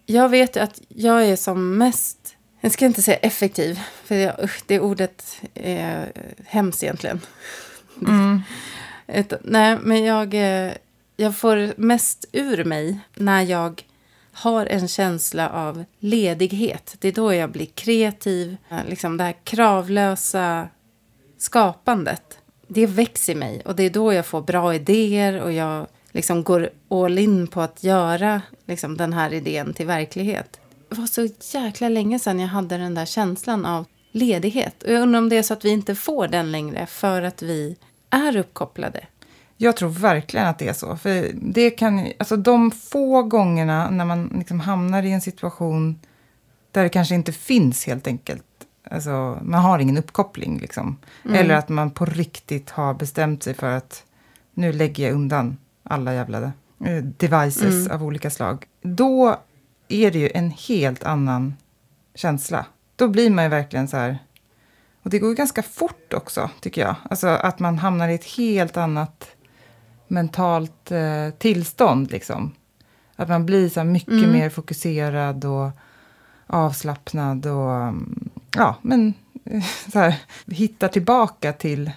Jag 0.06 0.28
vet 0.28 0.56
att 0.56 0.80
jag 0.88 1.24
är 1.24 1.36
som 1.36 1.78
mest, 1.78 2.36
jag 2.60 2.72
ska 2.72 2.86
inte 2.86 3.02
säga 3.02 3.16
effektiv, 3.16 3.80
för 4.04 4.14
jag, 4.14 4.44
usch, 4.44 4.62
det 4.66 4.80
ordet 4.80 5.40
är 5.54 6.12
hemskt 6.44 6.82
egentligen. 6.82 7.20
Mm. 8.06 8.42
Ett, 9.06 9.32
nej, 9.44 9.78
men 9.82 10.04
jag, 10.04 10.34
eh, 10.34 10.72
jag 11.16 11.36
får 11.36 11.72
mest 11.76 12.24
ur 12.32 12.64
mig 12.64 12.98
när 13.14 13.42
jag 13.42 13.82
har 14.32 14.66
en 14.66 14.88
känsla 14.88 15.50
av 15.50 15.84
ledighet. 15.98 16.96
Det 16.98 17.08
är 17.08 17.12
då 17.12 17.34
jag 17.34 17.50
blir 17.50 17.66
kreativ. 17.66 18.56
Liksom 18.86 19.16
det 19.16 19.24
här 19.24 19.36
kravlösa 19.44 20.68
skapandet. 21.38 22.38
Det 22.68 22.86
växer 22.86 23.32
i 23.32 23.36
mig 23.36 23.62
och 23.64 23.76
det 23.76 23.82
är 23.82 23.90
då 23.90 24.12
jag 24.12 24.26
får 24.26 24.42
bra 24.42 24.74
idéer 24.74 25.40
och 25.40 25.52
jag 25.52 25.86
liksom 26.12 26.42
går 26.42 26.70
all 26.88 27.18
in 27.18 27.46
på 27.46 27.60
att 27.60 27.84
göra 27.84 28.42
liksom, 28.66 28.96
den 28.96 29.12
här 29.12 29.32
idén 29.32 29.74
till 29.74 29.86
verklighet. 29.86 30.60
Det 30.88 30.98
var 30.98 31.06
så 31.06 31.28
jäkla 31.58 31.88
länge 31.88 32.18
sedan 32.18 32.40
jag 32.40 32.48
hade 32.48 32.78
den 32.78 32.94
där 32.94 33.06
känslan 33.06 33.66
av 33.66 33.84
ledighet. 34.12 34.82
Och 34.82 34.92
jag 34.92 35.02
undrar 35.02 35.18
om 35.18 35.28
det 35.28 35.36
är 35.36 35.42
så 35.42 35.52
att 35.52 35.64
vi 35.64 35.70
inte 35.70 35.94
får 35.94 36.28
den 36.28 36.52
längre 36.52 36.86
för 36.86 37.22
att 37.22 37.42
vi 37.42 37.76
är 38.10 38.36
uppkopplade. 38.36 39.06
Jag 39.56 39.76
tror 39.76 39.88
verkligen 39.88 40.46
att 40.46 40.58
det 40.58 40.68
är 40.68 40.72
så. 40.72 40.96
För 40.96 41.30
det 41.34 41.70
kan, 41.70 42.06
alltså 42.18 42.36
de 42.36 42.70
få 42.70 43.22
gångerna 43.22 43.90
när 43.90 44.04
man 44.04 44.32
liksom 44.38 44.60
hamnar 44.60 45.02
i 45.02 45.12
en 45.12 45.20
situation 45.20 46.00
där 46.72 46.82
det 46.82 46.88
kanske 46.88 47.14
inte 47.14 47.32
finns 47.32 47.86
helt 47.86 48.06
enkelt. 48.06 48.44
Alltså, 48.90 49.38
man 49.42 49.60
har 49.60 49.78
ingen 49.78 49.98
uppkoppling. 49.98 50.58
Liksom. 50.58 50.96
Mm. 51.24 51.36
Eller 51.36 51.54
att 51.54 51.68
man 51.68 51.90
på 51.90 52.04
riktigt 52.04 52.70
har 52.70 52.94
bestämt 52.94 53.42
sig 53.42 53.54
för 53.54 53.76
att 53.76 54.04
nu 54.54 54.72
lägger 54.72 55.04
jag 55.04 55.14
undan 55.14 55.56
alla 55.82 56.14
jävla 56.14 56.52
eh, 56.84 57.02
devices 57.02 57.86
mm. 57.86 57.90
av 57.90 58.04
olika 58.04 58.30
slag. 58.30 58.66
Då 58.82 59.36
är 59.88 60.10
det 60.10 60.18
ju 60.18 60.30
en 60.34 60.50
helt 60.50 61.04
annan 61.04 61.54
känsla. 62.14 62.66
Då 62.96 63.08
blir 63.08 63.30
man 63.30 63.44
ju 63.44 63.50
verkligen 63.50 63.88
så 63.88 63.96
här... 63.96 64.18
Och 65.02 65.10
det 65.10 65.18
går 65.18 65.34
ganska 65.34 65.62
fort 65.62 66.14
också, 66.14 66.50
tycker 66.60 66.80
jag. 66.80 66.94
Alltså 67.10 67.26
att 67.26 67.58
man 67.58 67.78
hamnar 67.78 68.08
i 68.08 68.14
ett 68.14 68.24
helt 68.24 68.76
annat 68.76 69.26
mentalt 70.08 70.90
eh, 70.90 71.30
tillstånd. 71.38 72.10
Liksom. 72.10 72.54
Att 73.16 73.28
man 73.28 73.46
blir 73.46 73.68
så 73.68 73.84
mycket 73.84 74.12
mm. 74.12 74.32
mer 74.32 74.50
fokuserad 74.50 75.44
och 75.44 75.70
avslappnad 76.46 77.46
och 77.46 77.74
mm, 77.74 78.27
ja, 78.58 78.76
men 78.82 79.14
så 79.92 79.98
här, 79.98 80.14
hittar 80.46 80.88
tillbaka 80.88 81.52
till 81.52 81.90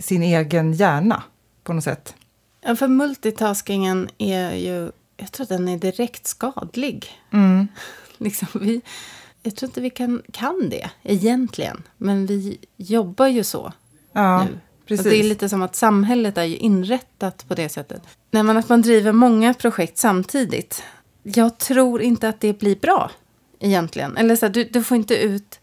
sin 0.00 0.22
egen 0.22 0.72
hjärna 0.72 1.22
på 1.62 1.72
något 1.72 1.84
sätt. 1.84 2.14
Ja, 2.60 2.76
för 2.76 2.88
multitaskingen 2.88 4.08
är 4.18 4.54
ju, 4.54 4.90
jag 5.16 5.32
tror 5.32 5.44
att 5.44 5.48
den 5.48 5.68
är 5.68 5.78
direkt 5.78 6.26
skadlig. 6.26 7.06
Mm. 7.32 7.68
liksom, 8.18 8.48
vi, 8.54 8.80
jag 9.42 9.56
tror 9.56 9.68
inte 9.68 9.80
vi 9.80 9.90
kan, 9.90 10.22
kan 10.32 10.68
det 10.70 10.90
egentligen, 11.02 11.82
men 11.96 12.26
vi 12.26 12.58
jobbar 12.76 13.26
ju 13.26 13.44
så 13.44 13.72
ja. 14.12 14.44
nu. 14.44 14.58
Precis. 14.86 15.06
Och 15.06 15.12
det 15.12 15.18
är 15.18 15.22
lite 15.22 15.48
som 15.48 15.62
att 15.62 15.76
samhället 15.76 16.38
är 16.38 16.44
ju 16.44 16.56
inrättat 16.56 17.48
på 17.48 17.54
det 17.54 17.68
sättet. 17.68 18.02
Nej, 18.30 18.42
men 18.42 18.56
att 18.56 18.68
man 18.68 18.82
driver 18.82 19.12
många 19.12 19.54
projekt 19.54 19.98
samtidigt. 19.98 20.82
Jag 21.22 21.58
tror 21.58 22.02
inte 22.02 22.28
att 22.28 22.40
det 22.40 22.58
blir 22.58 22.76
bra 22.76 23.10
egentligen. 23.60 24.16
Eller 24.16 24.36
så 24.36 24.46
här, 24.46 24.52
du, 24.52 24.64
du 24.64 24.82
får 24.82 24.96
inte 24.96 25.16
ut 25.16 25.60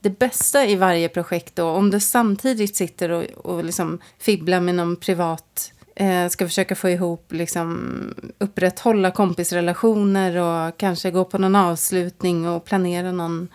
det 0.00 0.18
bästa 0.18 0.66
i 0.66 0.76
varje 0.76 1.08
projekt 1.08 1.56
då. 1.56 1.68
Om 1.68 1.90
du 1.90 2.00
samtidigt 2.00 2.76
sitter 2.76 3.10
och, 3.10 3.24
och 3.24 3.64
liksom 3.64 3.98
fibblar 4.18 4.60
med 4.60 4.74
någon 4.74 4.96
privat 4.96 5.72
eh, 5.94 6.28
ska 6.28 6.46
försöka 6.46 6.76
få 6.76 6.90
ihop, 6.90 7.32
liksom, 7.32 8.14
upprätthålla 8.38 9.10
kompisrelationer 9.10 10.36
och 10.36 10.76
kanske 10.76 11.10
gå 11.10 11.24
på 11.24 11.38
någon 11.38 11.56
avslutning 11.56 12.48
och 12.48 12.64
planera 12.64 13.12
någon 13.12 13.48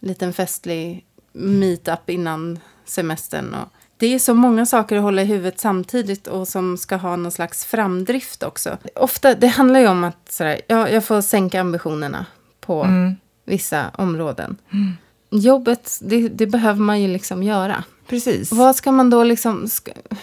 liten 0.00 0.32
festlig 0.32 1.04
meetup 1.32 2.10
innan 2.10 2.58
semestern. 2.84 3.54
Och 3.54 3.68
det 3.96 4.14
är 4.14 4.18
så 4.18 4.34
många 4.34 4.66
saker 4.66 4.96
att 4.96 5.02
hålla 5.02 5.22
i 5.22 5.24
huvudet 5.24 5.60
samtidigt 5.60 6.26
och 6.26 6.48
som 6.48 6.78
ska 6.78 6.96
ha 6.96 7.16
någon 7.16 7.32
slags 7.32 7.64
framdrift 7.64 8.42
också. 8.42 8.78
Ofta, 8.94 9.34
det 9.34 9.46
handlar 9.46 9.80
ju 9.80 9.88
om 9.88 10.04
att 10.04 10.32
sådär, 10.32 10.60
ja, 10.66 10.88
jag 10.88 11.04
får 11.04 11.20
sänka 11.20 11.60
ambitionerna 11.60 12.26
på 12.66 12.84
mm. 12.84 13.16
vissa 13.44 13.90
områden. 13.98 14.56
Mm. 14.72 14.92
Jobbet, 15.30 15.98
det, 16.02 16.28
det, 16.28 16.46
behöver 16.46 16.80
man 16.80 17.02
ju 17.02 17.08
liksom 17.08 17.42
göra. 17.42 17.84
Precis. 18.08 18.52
Vad 18.52 18.76
ska 18.76 18.92
man 18.92 19.10
då 19.10 19.24
liksom... 19.24 19.68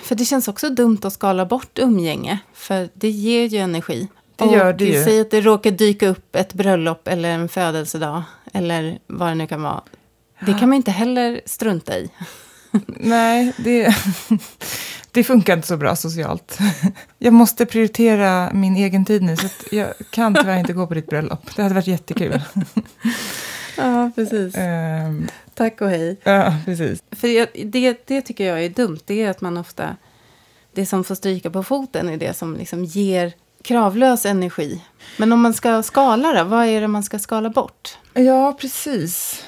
För 0.01 0.15
det 0.15 0.25
känns 0.25 0.47
också 0.47 0.69
dumt 0.69 0.99
att 1.03 1.13
skala 1.13 1.45
bort 1.45 1.79
umgänge. 1.79 2.39
För 2.53 2.89
det 2.93 3.09
ger 3.09 3.45
ju 3.45 3.57
energi. 3.57 4.07
Det 4.35 4.45
gör 4.45 4.73
det 4.73 4.85
ju. 4.85 5.03
Säg 5.03 5.21
att 5.21 5.31
det 5.31 5.41
råkar 5.41 5.71
dyka 5.71 6.07
upp 6.07 6.35
ett 6.35 6.53
bröllop 6.53 7.07
eller 7.07 7.29
en 7.29 7.49
födelsedag. 7.49 8.23
Eller 8.53 8.99
vad 9.07 9.27
det 9.27 9.35
nu 9.35 9.47
kan 9.47 9.61
vara. 9.61 9.81
Det 10.39 10.53
kan 10.53 10.69
man 10.69 10.73
inte 10.73 10.91
heller 10.91 11.41
strunta 11.45 11.97
i. 11.97 12.09
Nej, 12.87 13.53
det, 13.57 13.95
det 15.13 15.23
funkar 15.23 15.53
inte 15.53 15.67
så 15.67 15.77
bra 15.77 15.95
socialt. 15.95 16.59
Jag 17.17 17.33
måste 17.33 17.65
prioritera 17.65 18.49
min 18.53 18.75
egen 18.75 19.05
tid 19.05 19.23
nu, 19.23 19.35
så 19.35 19.47
jag 19.71 19.93
kan 20.09 20.35
tyvärr 20.35 20.57
inte 20.57 20.73
gå 20.73 20.87
på 20.87 20.93
ditt 20.93 21.07
bröllop. 21.07 21.55
Det 21.55 21.61
hade 21.61 21.75
varit 21.75 21.87
jättekul. 21.87 22.41
Ja, 23.77 24.11
precis. 24.15 24.55
Um, 24.57 25.27
Tack 25.53 25.81
och 25.81 25.89
hej. 25.89 26.17
Ja, 26.23 26.53
precis. 26.65 27.03
För 27.11 27.27
det, 27.65 28.07
det 28.07 28.21
tycker 28.21 28.47
jag 28.47 28.65
är 28.65 28.69
dumt. 28.69 28.99
Det 29.05 29.23
är 29.23 29.29
att 29.29 29.41
man 29.41 29.57
ofta... 29.57 29.95
Det 30.73 30.85
som 30.85 31.03
får 31.03 31.15
stryka 31.15 31.49
på 31.49 31.63
foten 31.63 32.09
är 32.09 32.17
det 32.17 32.33
som 32.33 32.55
liksom 32.55 32.85
ger 32.85 33.33
kravlös 33.61 34.25
energi. 34.25 34.81
Men 35.17 35.31
om 35.31 35.41
man 35.41 35.53
ska 35.53 35.83
skala 35.83 36.33
det, 36.33 36.43
vad 36.43 36.65
är 36.65 36.81
det 36.81 36.87
man 36.87 37.03
ska 37.03 37.19
skala 37.19 37.49
bort? 37.49 37.97
Ja, 38.13 38.57
precis. 38.61 39.43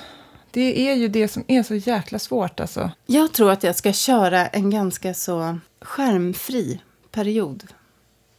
Det 0.56 0.90
är 0.90 0.96
ju 0.96 1.08
det 1.08 1.28
som 1.28 1.44
är 1.48 1.64
så 1.64 1.76
jäkla 1.76 2.20
svårt 2.20 2.60
alltså. 2.60 2.92
Jag 3.06 3.34
tror 3.34 3.52
att 3.52 3.64
jag 3.64 3.76
ska 3.76 3.94
köra 3.94 4.48
en 4.48 4.70
ganska 4.70 5.14
så 5.14 5.60
skärmfri 5.82 6.82
period 7.12 7.64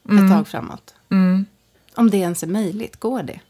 mm. 0.09 0.25
ett 0.25 0.33
tag 0.33 0.49
framåt. 0.49 0.95
Mm. 1.11 1.47
Om 1.95 2.11
det 2.11 2.17
ens 2.17 2.43
är 2.43 2.47
möjligt, 2.47 2.97
går 2.97 3.23
det? 3.23 3.41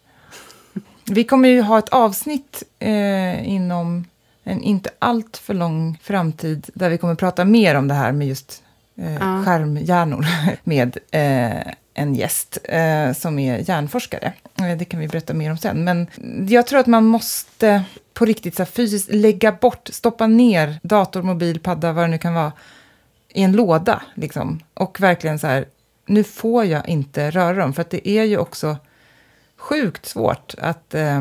Vi 1.05 1.25
kommer 1.25 1.49
ju 1.49 1.63
ha 1.63 1.79
ett 1.79 1.89
avsnitt 1.89 2.63
eh, 2.79 3.49
inom 3.49 4.05
en 4.45 4.63
inte 4.63 4.91
allt 4.99 5.37
för 5.37 5.55
lång 5.55 5.99
framtid 6.03 6.71
där 6.75 6.91
vi 6.91 6.99
kommer 6.99 7.15
prata 7.15 7.45
mer 7.45 7.75
om 7.75 7.89
det 7.89 7.95
här 7.95 8.13
med 8.13 8.29
just 8.29 8.63
eh, 8.97 9.15
ja. 9.15 9.45
skärmhjärnor 9.45 10.27
med 10.65 10.99
eh, 11.11 11.73
en 11.97 12.15
gäst 12.15 12.59
eh, 12.65 13.13
som 13.13 13.39
är 13.39 13.69
hjärnforskare. 13.69 14.33
Eh, 14.59 14.77
det 14.77 14.85
kan 14.85 15.01
vi 15.01 15.09
berätta 15.09 15.35
mer 15.35 15.51
om 15.51 15.59
sen. 15.59 15.85
Men 15.85 16.07
jag 16.49 16.67
tror 16.67 16.81
att 16.81 16.87
man 16.87 17.05
måste 17.05 17.85
på 18.15 18.25
riktigt 18.25 18.55
så 18.55 18.63
här, 18.63 18.71
fysiskt 18.71 19.13
lägga 19.13 19.53
bort, 19.53 19.89
stoppa 19.93 20.27
ner 20.27 20.79
dator, 20.83 21.23
mobil, 21.23 21.61
padda, 21.61 21.93
vad 21.93 22.05
det 22.05 22.09
nu 22.09 22.19
kan 22.19 22.35
vara, 22.35 22.53
i 23.29 23.43
en 23.43 23.53
låda. 23.53 24.03
Liksom. 24.15 24.61
Och 24.75 25.01
verkligen 25.01 25.39
så 25.39 25.47
här, 25.47 25.67
nu 26.07 26.25
får 26.25 26.65
jag 26.65 26.89
inte 26.89 27.31
röra 27.31 27.55
dem. 27.55 27.73
För 27.73 27.83
att 27.83 27.91
det 27.91 28.09
är 28.09 28.25
ju 28.25 28.39
också 28.39 28.77
sjukt 29.57 30.07
svårt 30.07 30.55
att 30.59 30.95
eh, 30.95 31.21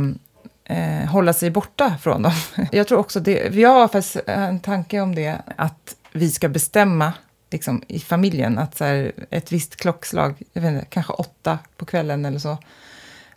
eh, 0.65 1.09
hålla 1.09 1.33
sig 1.33 1.51
borta 1.51 1.97
från 2.01 2.21
dem. 2.21 2.33
Jag 2.71 2.87
tror 2.87 2.99
också 2.99 3.19
det, 3.19 3.49
vi 3.51 3.63
har 3.63 3.87
faktiskt 3.87 4.17
en 4.25 4.59
tanke 4.59 4.99
om 4.99 5.15
det, 5.15 5.41
att 5.55 5.95
vi 6.11 6.31
ska 6.31 6.49
bestämma 6.49 7.13
liksom, 7.55 7.83
i 7.87 7.99
familjen 7.99 8.57
att 8.57 8.77
så 8.77 8.83
här, 8.83 9.11
ett 9.29 9.51
visst 9.51 9.75
klockslag, 9.75 10.43
jag 10.53 10.61
vet 10.61 10.73
inte, 10.73 10.85
kanske 10.85 11.13
åtta 11.13 11.59
på 11.77 11.85
kvällen 11.85 12.25
eller 12.25 12.39
så, 12.39 12.57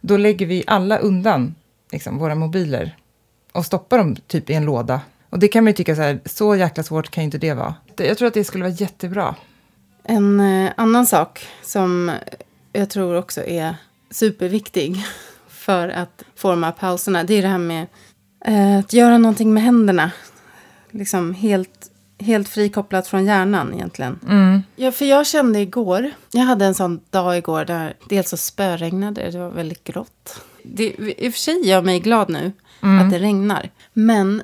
då 0.00 0.16
lägger 0.16 0.46
vi 0.46 0.64
alla 0.66 0.98
undan 0.98 1.54
liksom, 1.92 2.18
våra 2.18 2.34
mobiler 2.34 2.96
och 3.52 3.66
stoppar 3.66 3.98
dem 3.98 4.16
typ 4.16 4.50
i 4.50 4.54
en 4.54 4.64
låda. 4.64 5.00
Och 5.30 5.38
det 5.38 5.48
kan 5.48 5.64
man 5.64 5.70
ju 5.70 5.74
tycka 5.74 5.96
så 5.96 6.02
här, 6.02 6.20
så 6.24 6.56
jäkla 6.56 6.82
svårt 6.82 7.10
kan 7.10 7.22
ju 7.22 7.24
inte 7.24 7.38
det 7.38 7.54
vara. 7.54 7.74
jag 7.96 8.18
tror 8.18 8.28
att 8.28 8.34
det 8.34 8.44
skulle 8.44 8.64
vara 8.64 8.74
jättebra. 8.74 9.34
En 10.04 10.40
eh, 10.40 10.72
annan 10.76 11.06
sak 11.06 11.46
som 11.62 12.12
jag 12.72 12.90
tror 12.90 13.16
också 13.16 13.44
är 13.44 13.76
superviktig 14.10 14.96
för 15.48 15.88
att 15.88 16.24
forma 16.34 16.72
pauserna, 16.72 17.24
det 17.24 17.34
är 17.34 17.42
det 17.42 17.48
här 17.48 17.58
med 17.58 17.86
eh, 18.44 18.78
att 18.78 18.92
göra 18.92 19.18
någonting 19.18 19.54
med 19.54 19.62
händerna. 19.62 20.10
Liksom 20.90 21.34
helt, 21.34 21.90
helt 22.18 22.48
frikopplat 22.48 23.06
från 23.06 23.24
hjärnan 23.24 23.74
egentligen. 23.74 24.18
Mm. 24.28 24.62
Ja, 24.76 24.92
för 24.92 25.04
jag 25.04 25.26
kände 25.26 25.60
igår, 25.60 26.10
jag 26.32 26.42
hade 26.42 26.64
en 26.64 26.74
sån 26.74 27.00
dag 27.10 27.36
igår 27.38 27.64
där 27.64 27.94
dels 28.08 28.28
så 28.30 28.36
spöregnade, 28.36 29.30
det 29.30 29.38
var 29.38 29.50
väldigt 29.50 29.84
grått. 29.84 30.40
Det 30.62 30.84
i 31.18 31.28
och 31.28 31.32
för 31.32 31.40
sig 31.40 31.66
gör 31.66 31.82
mig 31.82 32.00
glad 32.00 32.28
nu 32.30 32.52
att 32.80 33.10
det 33.10 33.18
regnar. 33.18 33.70
Men 33.92 34.42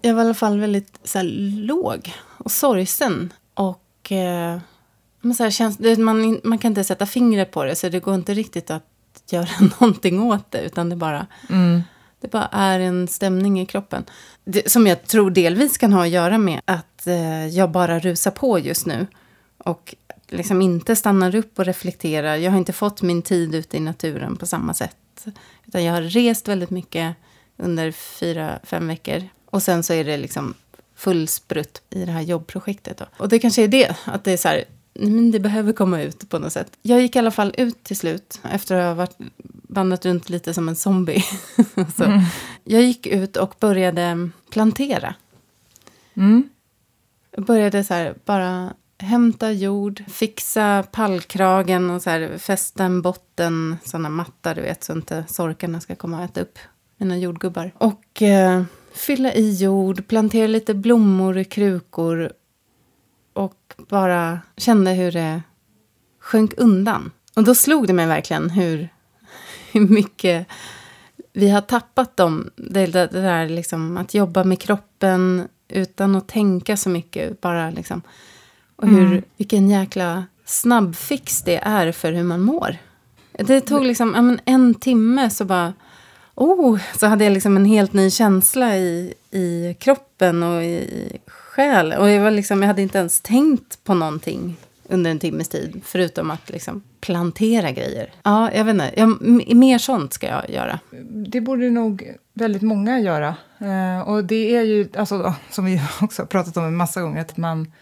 jag 0.00 0.14
var 0.14 0.22
i 0.22 0.24
alla 0.26 0.34
fall 0.34 0.60
väldigt 0.60 1.00
så 1.04 1.18
här, 1.18 1.24
låg 1.66 2.12
och 2.38 2.50
sorgsen. 2.50 3.32
Och 3.54 4.12
eh, 4.12 4.58
men 5.20 5.34
så 5.34 5.42
här, 5.42 5.50
känns, 5.50 5.76
det, 5.76 5.98
man, 5.98 6.40
man 6.44 6.58
kan 6.58 6.70
inte 6.70 6.84
sätta 6.84 7.06
fingret 7.06 7.50
på 7.50 7.64
det, 7.64 7.76
så 7.76 7.88
det 7.88 8.00
går 8.00 8.14
inte 8.14 8.34
riktigt 8.34 8.70
att 8.70 8.84
göra 9.30 9.48
någonting 9.80 10.22
åt 10.22 10.50
det, 10.50 10.60
utan 10.62 10.88
det 10.88 10.96
bara, 10.96 11.26
Mm. 11.50 11.82
det 12.20 12.30
bara 12.30 12.48
är 12.52 12.80
en 12.80 13.08
stämning 13.08 13.60
i 13.60 13.66
kroppen. 13.66 14.04
Det, 14.44 14.70
som 14.70 14.86
jag 14.86 15.04
tror 15.06 15.30
delvis 15.30 15.78
kan 15.78 15.92
ha 15.92 16.02
att 16.02 16.08
göra 16.08 16.38
med 16.38 16.60
att 16.64 16.93
eh, 17.06 17.46
jag 17.46 17.70
bara 17.70 17.98
rusar 17.98 18.30
på 18.30 18.58
just 18.58 18.86
nu. 18.86 19.06
Och 19.58 19.94
liksom 20.28 20.62
inte 20.62 20.96
stannar 20.96 21.34
upp 21.34 21.58
och 21.58 21.64
reflekterar. 21.64 22.36
Jag 22.36 22.50
har 22.50 22.58
inte 22.58 22.72
fått 22.72 23.02
min 23.02 23.22
tid 23.22 23.54
ute 23.54 23.76
i 23.76 23.80
naturen 23.80 24.36
på 24.36 24.46
samma 24.46 24.74
sätt. 24.74 25.26
Utan 25.66 25.84
jag 25.84 25.92
har 25.92 26.02
rest 26.02 26.48
väldigt 26.48 26.70
mycket 26.70 27.16
under 27.56 27.92
fyra, 27.92 28.58
fem 28.64 28.88
veckor. 28.88 29.22
Och 29.50 29.62
sen 29.62 29.82
så 29.82 29.92
är 29.92 30.04
det 30.04 30.16
liksom 30.16 30.54
full 30.94 31.28
sprutt 31.28 31.82
i 31.90 32.04
det 32.04 32.12
här 32.12 32.22
jobbprojektet. 32.22 32.98
Då. 32.98 33.04
Och 33.16 33.28
det 33.28 33.38
kanske 33.38 33.62
är 33.62 33.68
det, 33.68 33.96
att 34.04 34.24
det 34.24 34.32
är 34.32 34.36
så 34.36 34.48
här, 34.48 34.64
men 34.94 35.30
det 35.30 35.40
behöver 35.40 35.72
komma 35.72 36.02
ut 36.02 36.28
på 36.28 36.38
något 36.38 36.52
sätt. 36.52 36.72
Jag 36.82 37.00
gick 37.00 37.16
i 37.16 37.18
alla 37.18 37.30
fall 37.30 37.54
ut 37.58 37.84
till 37.84 37.96
slut, 37.96 38.40
efter 38.50 38.76
att 38.76 38.86
ha 38.86 38.94
varit, 38.94 39.16
vandrat 39.62 40.06
runt 40.06 40.28
lite 40.28 40.54
som 40.54 40.68
en 40.68 40.76
zombie. 40.76 41.24
så, 41.96 42.22
Jag 42.64 42.82
gick 42.82 43.06
ut 43.06 43.36
och 43.36 43.54
började 43.60 44.30
plantera. 44.50 45.14
Mm. 46.14 46.48
Jag 47.36 47.44
började 47.44 47.84
så 47.84 47.94
här, 47.94 48.14
bara 48.24 48.74
hämta 48.98 49.52
jord, 49.52 50.02
fixa 50.08 50.84
pallkragen 50.92 51.90
och 51.90 52.02
så 52.02 52.10
här, 52.10 52.38
fästa 52.38 52.84
en 52.84 53.02
botten, 53.02 53.76
sådana 53.84 54.08
mattar 54.08 54.54
du 54.54 54.60
vet, 54.60 54.84
så 54.84 54.92
inte 54.92 55.24
sorkarna 55.28 55.80
ska 55.80 55.94
komma 55.94 56.18
och 56.18 56.24
äta 56.24 56.40
upp 56.40 56.58
mina 56.96 57.18
jordgubbar. 57.18 57.72
Och 57.78 58.22
eh, 58.22 58.62
fylla 58.92 59.32
i 59.32 59.52
jord, 59.52 60.08
plantera 60.08 60.46
lite 60.46 60.74
blommor 60.74 61.38
i 61.38 61.44
krukor 61.44 62.32
och 63.32 63.74
bara 63.76 64.40
kände 64.56 64.90
hur 64.90 65.12
det 65.12 65.42
sjönk 66.20 66.54
undan. 66.56 67.10
Och 67.36 67.44
då 67.44 67.54
slog 67.54 67.86
det 67.86 67.92
mig 67.92 68.06
verkligen 68.06 68.50
hur, 68.50 68.88
hur 69.72 69.88
mycket 69.88 70.46
vi 71.32 71.50
har 71.50 71.60
tappat 71.60 72.16
dem. 72.16 72.50
Det, 72.56 72.86
det, 72.86 73.06
det 73.06 73.20
där 73.20 73.48
liksom 73.48 73.96
att 73.96 74.14
jobba 74.14 74.44
med 74.44 74.60
kroppen 74.60 75.48
utan 75.68 76.16
att 76.16 76.28
tänka 76.28 76.76
så 76.76 76.88
mycket. 76.90 77.40
Bara 77.40 77.70
liksom. 77.70 78.02
Och 78.76 78.88
hur, 78.88 79.22
vilken 79.36 79.70
jäkla 79.70 80.24
snabbfix 80.44 81.42
det 81.42 81.56
är 81.56 81.92
för 81.92 82.12
hur 82.12 82.22
man 82.22 82.40
mår. 82.40 82.76
Det 83.32 83.60
tog 83.60 83.84
liksom 83.84 84.12
ja, 84.14 84.22
men 84.22 84.40
en 84.44 84.74
timme 84.74 85.30
så 85.30 85.44
bara... 85.44 85.72
Oh, 86.34 86.78
så 86.98 87.06
hade 87.06 87.24
jag 87.24 87.32
liksom 87.32 87.56
en 87.56 87.64
helt 87.64 87.92
ny 87.92 88.10
känsla 88.10 88.76
i, 88.76 89.14
i 89.30 89.76
kroppen 89.80 90.42
och 90.42 90.64
i 90.64 91.10
själ. 91.26 91.92
Och 91.92 92.10
jag, 92.10 92.22
var 92.22 92.30
liksom, 92.30 92.60
jag 92.62 92.66
hade 92.66 92.82
inte 92.82 92.98
ens 92.98 93.20
tänkt 93.20 93.84
på 93.84 93.94
någonting 93.94 94.56
under 94.88 95.10
en 95.10 95.18
timmes 95.18 95.48
tid. 95.48 95.80
Förutom 95.84 96.30
att 96.30 96.50
liksom 96.50 96.82
plantera 97.00 97.70
grejer. 97.70 98.12
Ja, 98.22 98.52
jag 98.52 98.64
vet 98.64 98.72
inte. 98.72 98.92
Jag, 98.96 99.20
mer 99.56 99.78
sånt 99.78 100.12
ska 100.12 100.26
jag 100.26 100.50
göra. 100.50 100.78
Det 101.10 101.40
borde 101.40 101.70
nog 101.70 102.14
väldigt 102.32 102.62
många 102.62 103.00
göra. 103.00 103.34
Eh, 103.58 104.08
och 104.08 104.24
det 104.24 104.56
är 104.56 104.62
ju, 104.62 104.88
alltså, 104.96 105.34
som 105.50 105.64
vi 105.64 105.80
också 106.00 106.22
har 106.22 106.26
pratat 106.26 106.56
om 106.56 106.64
en 106.64 106.76
massa 106.76 107.02
gånger, 107.02 107.20
att 107.20 107.36
man 107.36 107.72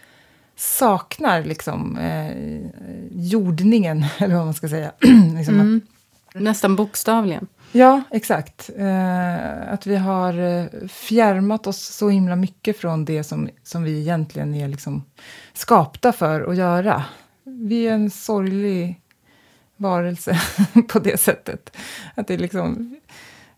saknar 0.56 1.44
liksom 1.44 1.98
eh, 1.98 2.32
jordningen, 3.12 4.04
eller 4.18 4.34
vad 4.34 4.44
man 4.44 4.54
ska 4.54 4.68
säga. 4.68 4.92
liksom 5.36 5.54
att, 5.54 5.82
Mm. 6.34 6.44
Nästan 6.44 6.76
bokstavligen. 6.76 7.46
Ja, 7.72 8.02
exakt. 8.10 8.70
Eh, 8.76 9.72
att 9.72 9.86
vi 9.86 9.96
har 9.96 10.38
eh, 10.38 10.88
fjärmat 10.88 11.66
oss 11.66 11.82
så 11.82 12.08
himla 12.08 12.36
mycket 12.36 12.78
från 12.78 13.04
det 13.04 13.24
som, 13.24 13.48
som 13.62 13.82
vi 13.82 14.00
egentligen 14.00 14.54
är 14.54 14.68
liksom 14.68 15.04
skapta 15.52 16.12
för 16.12 16.50
att 16.50 16.56
göra. 16.56 17.04
Vi 17.44 17.88
är 17.88 17.92
en 17.92 18.10
sorglig 18.10 19.00
varelse 19.76 20.40
på 20.88 20.98
det 20.98 21.20
sättet. 21.20 21.76
Att 22.14 22.26
det 22.26 22.36
liksom 22.36 22.96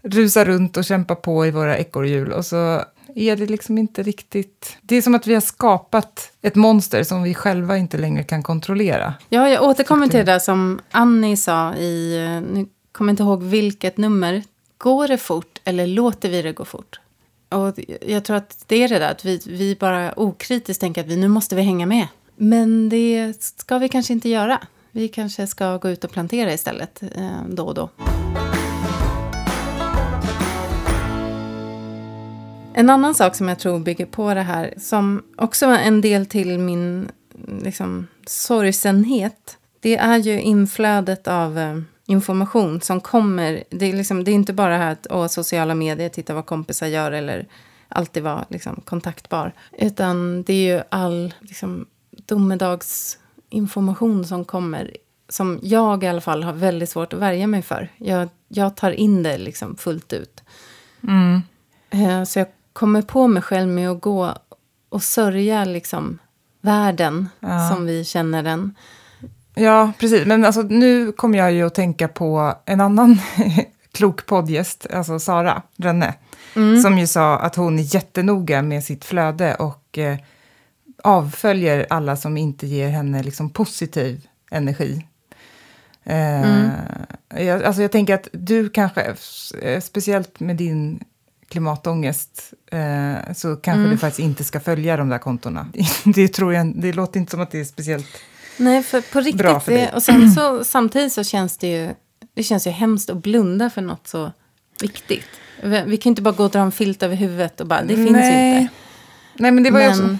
rusar 0.02 0.44
runt 0.44 0.76
och 0.76 0.84
kämpar 0.84 1.14
på 1.14 1.46
i 1.46 1.50
våra 1.50 1.78
ekorrhjul 1.78 2.32
och 2.32 2.46
så 2.46 2.84
är 3.14 3.36
det 3.36 3.46
liksom 3.46 3.78
inte 3.78 4.02
riktigt... 4.02 4.76
Det 4.80 4.96
är 4.96 5.02
som 5.02 5.14
att 5.14 5.26
vi 5.26 5.34
har 5.34 5.40
skapat 5.40 6.32
ett 6.42 6.54
monster 6.54 7.02
som 7.02 7.22
vi 7.22 7.34
själva 7.34 7.78
inte 7.78 7.98
längre 7.98 8.22
kan 8.22 8.42
kontrollera. 8.42 9.14
Ja, 9.28 9.48
jag 9.48 9.62
återkommer 9.62 10.08
till 10.08 10.18
det 10.18 10.32
där 10.32 10.38
som 10.38 10.80
Annie 10.90 11.36
sa 11.36 11.74
i, 11.74 12.16
eh, 12.24 12.54
nu 12.54 12.66
kommer 12.94 13.10
inte 13.10 13.22
ihåg 13.22 13.42
vilket 13.42 13.96
nummer. 13.96 14.42
Går 14.78 15.08
det 15.08 15.18
fort 15.18 15.60
eller 15.64 15.86
låter 15.86 16.30
vi 16.30 16.42
det 16.42 16.52
gå 16.52 16.64
fort? 16.64 17.00
Och 17.48 17.78
jag 18.06 18.24
tror 18.24 18.36
att 18.36 18.64
det 18.66 18.76
är 18.76 18.88
det 18.88 18.98
där, 18.98 19.10
att 19.10 19.24
vi, 19.24 19.40
vi 19.46 19.76
bara 19.80 20.18
okritiskt 20.18 20.80
tänker 20.80 21.00
att 21.00 21.06
vi, 21.06 21.16
nu 21.16 21.28
måste 21.28 21.56
vi 21.56 21.62
hänga 21.62 21.86
med. 21.86 22.06
Men 22.36 22.88
det 22.88 23.34
ska 23.42 23.78
vi 23.78 23.88
kanske 23.88 24.12
inte 24.12 24.28
göra. 24.28 24.60
Vi 24.90 25.08
kanske 25.08 25.46
ska 25.46 25.76
gå 25.76 25.90
ut 25.90 26.04
och 26.04 26.10
plantera 26.10 26.52
istället 26.52 27.02
eh, 27.02 27.40
då 27.48 27.64
och 27.64 27.74
då. 27.74 27.90
En 32.74 32.90
annan 32.90 33.14
sak 33.14 33.34
som 33.34 33.48
jag 33.48 33.58
tror 33.58 33.78
bygger 33.78 34.06
på 34.06 34.34
det 34.34 34.42
här, 34.42 34.74
som 34.76 35.22
också 35.36 35.66
var 35.66 35.78
en 35.78 36.00
del 36.00 36.26
till 36.26 36.58
min 36.58 37.08
liksom, 37.62 38.06
sorgsenhet, 38.26 39.58
det 39.80 39.96
är 39.96 40.18
ju 40.18 40.40
inflödet 40.40 41.28
av 41.28 41.58
eh, 41.58 41.78
information 42.06 42.80
som 42.80 43.00
kommer. 43.00 43.64
Det 43.70 43.86
är, 43.86 43.92
liksom, 43.92 44.24
det 44.24 44.30
är 44.30 44.34
inte 44.34 44.52
bara 44.52 44.76
här 44.76 44.92
att 44.92 45.06
åh, 45.10 45.26
sociala 45.26 45.74
medier, 45.74 46.08
titta 46.08 46.34
vad 46.34 46.46
kompisar 46.46 46.86
gör 46.86 47.12
eller 47.12 47.46
alltid 47.88 48.22
vara 48.22 48.44
liksom, 48.48 48.80
kontaktbar. 48.84 49.52
Utan 49.78 50.42
det 50.42 50.52
är 50.52 50.74
ju 50.76 50.82
all 50.90 51.34
liksom, 51.40 51.86
domedagsinformation 52.26 54.24
som 54.24 54.44
kommer. 54.44 54.96
Som 55.28 55.58
jag 55.62 56.04
i 56.04 56.06
alla 56.06 56.20
fall 56.20 56.42
har 56.42 56.52
väldigt 56.52 56.90
svårt 56.90 57.12
att 57.12 57.18
värja 57.20 57.46
mig 57.46 57.62
för. 57.62 57.88
Jag, 57.96 58.28
jag 58.48 58.76
tar 58.76 58.90
in 58.90 59.22
det 59.22 59.38
liksom 59.38 59.76
fullt 59.76 60.12
ut. 60.12 60.42
Eh, 61.90 62.24
Så 62.24 62.38
jag 62.38 62.48
kommer 62.72 63.02
på 63.02 63.26
mig 63.28 63.42
själv 63.42 63.68
med 63.68 63.90
att 63.90 64.00
gå 64.00 64.34
och 64.88 65.02
sörja 65.02 65.64
liksom 65.64 66.18
världen 66.60 67.28
Ja. 67.40 67.68
som 67.68 67.86
vi 67.86 68.04
känner 68.04 68.42
den. 68.42 68.74
Ja, 69.54 69.92
precis. 69.98 70.26
Men 70.26 70.44
alltså, 70.44 70.62
nu 70.62 71.12
kommer 71.12 71.38
jag 71.38 71.52
ju 71.52 71.66
att 71.66 71.74
tänka 71.74 72.08
på 72.08 72.54
en 72.64 72.80
annan 72.80 73.18
klok 73.92 74.26
poddgäst, 74.26 74.86
alltså 74.92 75.18
Sara 75.18 75.62
Rönne, 75.76 76.14
som 76.82 76.98
ju 76.98 77.06
sa 77.06 77.38
att 77.38 77.56
hon 77.56 77.78
är 77.78 77.94
jättenoga 77.94 78.62
med 78.62 78.84
sitt 78.84 79.04
flöde 79.04 79.54
och 79.54 79.98
eh, 79.98 80.16
avföljer 81.02 81.86
alla 81.90 82.16
som 82.16 82.36
inte 82.36 82.66
ger 82.66 82.88
henne 82.88 83.22
liksom, 83.22 83.50
positiv 83.50 84.26
energi. 84.50 85.04
Eh, 86.04 86.68
jag, 87.28 87.62
alltså 87.62 87.82
jag 87.82 87.92
tänker 87.92 88.14
att 88.14 88.28
du 88.32 88.68
kanske, 88.68 89.14
eh, 89.62 89.80
speciellt 89.80 90.40
med 90.40 90.56
din 90.56 91.04
klimatångest, 91.48 92.52
eh, 92.70 93.32
så 93.34 93.56
kanske 93.56 93.90
du 93.90 93.98
faktiskt 93.98 94.20
inte 94.20 94.44
ska 94.44 94.60
följa 94.60 94.96
de 94.96 95.08
där 95.08 95.18
kontona. 95.18 95.66
Det, 96.04 96.28
tror 96.28 96.54
jag, 96.54 96.80
det 96.80 96.92
låter 96.92 97.20
inte 97.20 97.30
som 97.30 97.40
att 97.40 97.50
det 97.50 97.60
är 97.60 97.64
speciellt... 97.64 98.06
Nej, 98.56 98.82
för 98.82 99.00
på 99.00 99.18
riktigt. 99.20 99.36
Bra 99.36 99.60
för 99.60 99.72
dig. 99.72 99.80
det, 99.80 99.92
och 99.96 100.02
sen 100.02 100.30
så, 100.32 100.64
samtidigt 100.64 101.12
så 101.12 101.24
känns 101.24 101.56
det 101.56 101.66
ju, 101.68 101.94
det 102.34 102.42
känns 102.42 102.66
ju 102.66 102.70
hemskt 102.70 103.10
att 103.10 103.16
blunda 103.16 103.70
för 103.70 103.82
något 103.82 104.06
så 104.08 104.32
viktigt. 104.82 105.26
Vi, 105.62 105.82
vi 105.86 105.96
kan 105.96 106.10
inte 106.10 106.22
bara 106.22 106.34
gå 106.34 106.44
och 106.44 106.50
dra 106.50 106.60
en 106.60 106.72
filt 106.72 107.02
över 107.02 107.16
huvudet 107.16 107.60
och 107.60 107.66
bara, 107.66 107.82
det 107.82 107.96
finns 107.96 108.08
ju 108.08 108.12
Nej. 108.12 108.60
inte. 108.62 108.74
Nej, 109.38 109.50
men 109.50 109.62
det 109.64 109.70
var 109.70 109.80
ju 109.80 109.88
Men 109.88 109.94
också... 110.04 110.16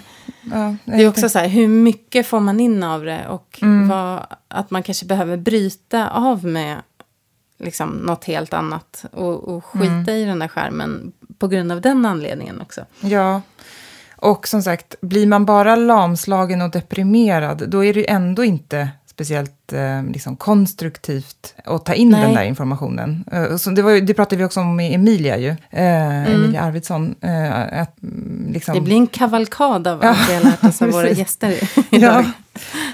Ja, 0.51 0.75
det 0.85 1.03
är 1.03 1.07
också 1.09 1.29
så 1.29 1.39
här, 1.39 1.47
hur 1.47 1.67
mycket 1.67 2.27
får 2.27 2.39
man 2.39 2.59
in 2.59 2.83
av 2.83 3.03
det? 3.03 3.27
Och 3.27 3.59
Mm. 3.61 3.87
vad, 3.89 4.25
att 4.47 4.71
man 4.71 4.83
kanske 4.83 5.05
behöver 5.05 5.37
bryta 5.37 6.09
av 6.09 6.45
med 6.45 6.77
liksom, 7.59 7.89
något 7.89 8.23
helt 8.25 8.53
annat. 8.53 9.05
Och, 9.11 9.43
och 9.43 9.65
skita 9.65 9.85
Mm. 9.93 10.09
i 10.09 10.25
den 10.25 10.39
där 10.39 10.47
skärmen 10.47 11.11
på 11.37 11.47
grund 11.47 11.71
av 11.71 11.81
den 11.81 12.05
anledningen 12.05 12.61
också. 12.61 12.81
Ja, 12.99 13.41
och 14.25 14.47
som 14.47 14.61
sagt, 14.61 14.95
blir 15.01 15.27
man 15.27 15.45
bara 15.45 15.75
lamslagen 15.75 16.61
och 16.61 16.71
deprimerad, 16.71 17.69
då 17.69 17.85
är 17.85 17.93
det 17.93 18.09
ändå 18.09 18.43
inte 18.43 18.89
speciellt 19.05 19.73
eh, 19.73 20.03
liksom 20.03 20.35
konstruktivt 20.35 21.55
att 21.65 21.85
ta 21.85 21.93
in 21.93 22.09
Nej. 22.09 22.21
den 22.21 22.33
där 22.33 22.43
informationen. 22.43 23.25
Eh, 23.31 23.73
det, 23.75 23.81
var 23.81 24.01
det 24.01 24.13
pratade 24.13 24.35
vi 24.35 24.43
också 24.43 24.59
om 24.59 24.75
med 24.75 24.95
Emilia 24.95 25.37
ju, 25.37 25.49
eh, 25.69 26.33
Emilia 26.33 26.61
Arvidsson. 26.61 27.15
Eh, 27.21 27.81
att, 27.81 28.03
mm, 28.03 28.49
liksom, 28.53 28.75
Det 28.75 28.81
blir 28.81 28.95
en 28.95 29.07
kavalkad 29.07 29.87
av 29.87 30.03
allt 30.03 30.29
vi 30.29 30.33
har 30.33 30.43
lärt 30.43 30.63
oss 30.63 30.81
av 30.81 30.89
våra 30.91 31.09
gäster 31.09 31.69
idag. 31.89 32.25
Ja, 32.25 32.31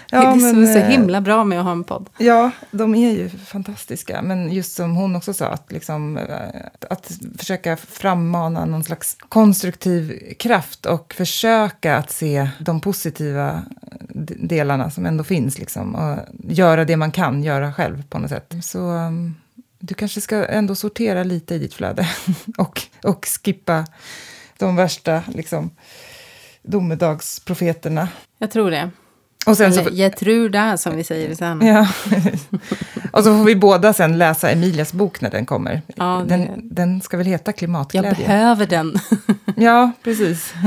det 0.10 0.15
är 0.15 0.36
men, 0.36 0.67
så, 0.67 0.74
så 0.74 0.80
eh, 0.80 0.86
himla 0.86 1.21
bra 1.21 1.43
med 1.43 1.60
att 1.60 1.65
ha 1.65 1.71
en 1.71 1.84
podd. 1.84 2.10
Ja, 2.17 2.52
de 2.71 2.95
är 2.95 3.12
ju 3.12 3.30
fantastiska. 3.30 4.21
Men 4.21 4.52
just 4.52 4.76
som 4.76 4.95
hon 4.95 5.15
också 5.15 5.34
sa, 5.34 5.47
att, 5.47 5.71
liksom, 5.71 6.17
eh, 6.17 6.62
att 6.89 7.12
försöka 7.38 7.78
frammana 7.78 8.65
någon 8.65 8.84
slags 8.84 9.17
konstruktiv 9.30 10.34
kraft 10.39 10.86
och 10.86 11.13
försöka 11.17 11.97
att 11.97 12.12
se 12.12 12.50
de 12.60 12.82
positiva 12.82 13.62
d- 14.10 14.36
delarna 14.39 14.91
som 14.91 15.06
ändå 15.06 15.24
finns. 15.24 15.60
Liksom, 15.60 15.95
och 15.95 16.17
göra 16.50 16.86
det 16.86 16.97
man 16.97 17.12
kan 17.12 17.43
göra 17.43 17.74
själv 17.74 18.04
på 18.10 18.19
något 18.19 18.30
sätt. 18.30 18.54
Så 18.63 18.80
um, 18.80 19.36
du 19.80 19.93
kanske 19.93 20.21
ska 20.21 20.45
ändå 20.45 20.76
sortera 20.76 21.24
lite 21.24 21.56
i 21.56 21.60
ditt 21.60 21.74
flöde 21.74 22.10
och, 22.58 22.82
och 23.04 23.26
skippa 23.43 23.86
de 24.58 24.76
värsta 24.76 25.24
liksom, 25.28 25.69
domedagsprofeterna. 26.63 28.08
Jag 28.38 28.52
tror 28.52 28.71
det. 28.71 28.89
Och 29.45 29.58
sen 29.58 29.73
så, 29.73 29.80
Eller 29.80 29.91
jag 29.91 30.17
det, 30.49 30.77
som 30.77 30.95
vi 30.95 31.04
säger 31.04 31.36
Sanna. 31.36 31.65
Ja. 31.65 31.88
och 33.12 33.23
så 33.23 33.38
får 33.38 33.43
vi 33.43 33.56
båda 33.56 33.93
sen 33.93 34.17
läsa 34.17 34.49
Emilias 34.51 34.93
bok 34.93 35.21
när 35.21 35.30
den 35.32 35.45
kommer. 35.45 35.82
Ja, 35.95 36.23
det- 36.27 36.36
den, 36.38 36.69
den 36.75 37.01
ska 37.01 37.17
väl 37.17 37.25
heta 37.27 37.49
Jag 37.51 37.58
Klimatglädje? 37.58 38.13
behöver 38.27 38.65
den. 38.65 38.95
Ja, 39.56 39.91
precis. 40.04 40.54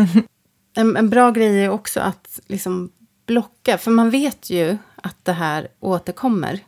En, 0.77 0.97
en 0.97 1.11
bra 1.11 1.31
grej 1.31 1.65
är 1.65 1.69
också 1.69 2.01
att 2.01 2.41
liksom 2.47 2.91
blocka, 3.27 3.79
för 3.79 3.91
man 3.91 4.11
vet 4.11 4.51
ju 4.51 4.77
att 4.97 5.17
det 5.23 5.33
här 5.33 5.69
återkommer. 5.81 6.61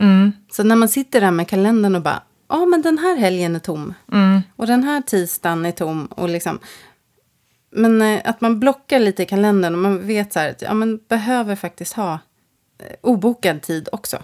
Mm, 0.00 0.32
Så 0.52 0.62
när 0.62 0.76
man 0.76 0.88
sitter 0.88 1.20
där 1.20 1.30
med 1.30 1.48
kalendern 1.48 1.94
och 1.96 2.02
bara, 2.02 2.22
ja 2.48 2.66
men 2.66 2.82
den 2.82 2.98
här 2.98 3.16
helgen 3.16 3.54
är 3.56 3.58
tom. 3.60 3.94
mm, 4.12 4.40
Och 4.56 4.66
den 4.66 4.84
här 4.84 5.00
tisdagen 5.00 5.66
är 5.66 5.72
tom. 5.72 6.06
Och 6.06 6.28
liksom, 6.28 6.58
men 7.70 8.02
eh, 8.02 8.20
att 8.24 8.40
man 8.40 8.60
blockar 8.60 9.00
lite 9.00 9.22
i 9.22 9.26
kalendern 9.26 9.74
och 9.74 9.80
man 9.80 10.06
vet 10.06 10.32
så 10.32 10.38
här 10.38 10.50
att 10.50 10.62
ja, 10.62 10.74
man 10.74 11.00
behöver 11.08 11.56
faktiskt 11.56 11.92
ha 11.92 12.12
eh, 12.78 12.96
obokad 13.00 13.62
tid 13.62 13.88
också. 13.92 14.22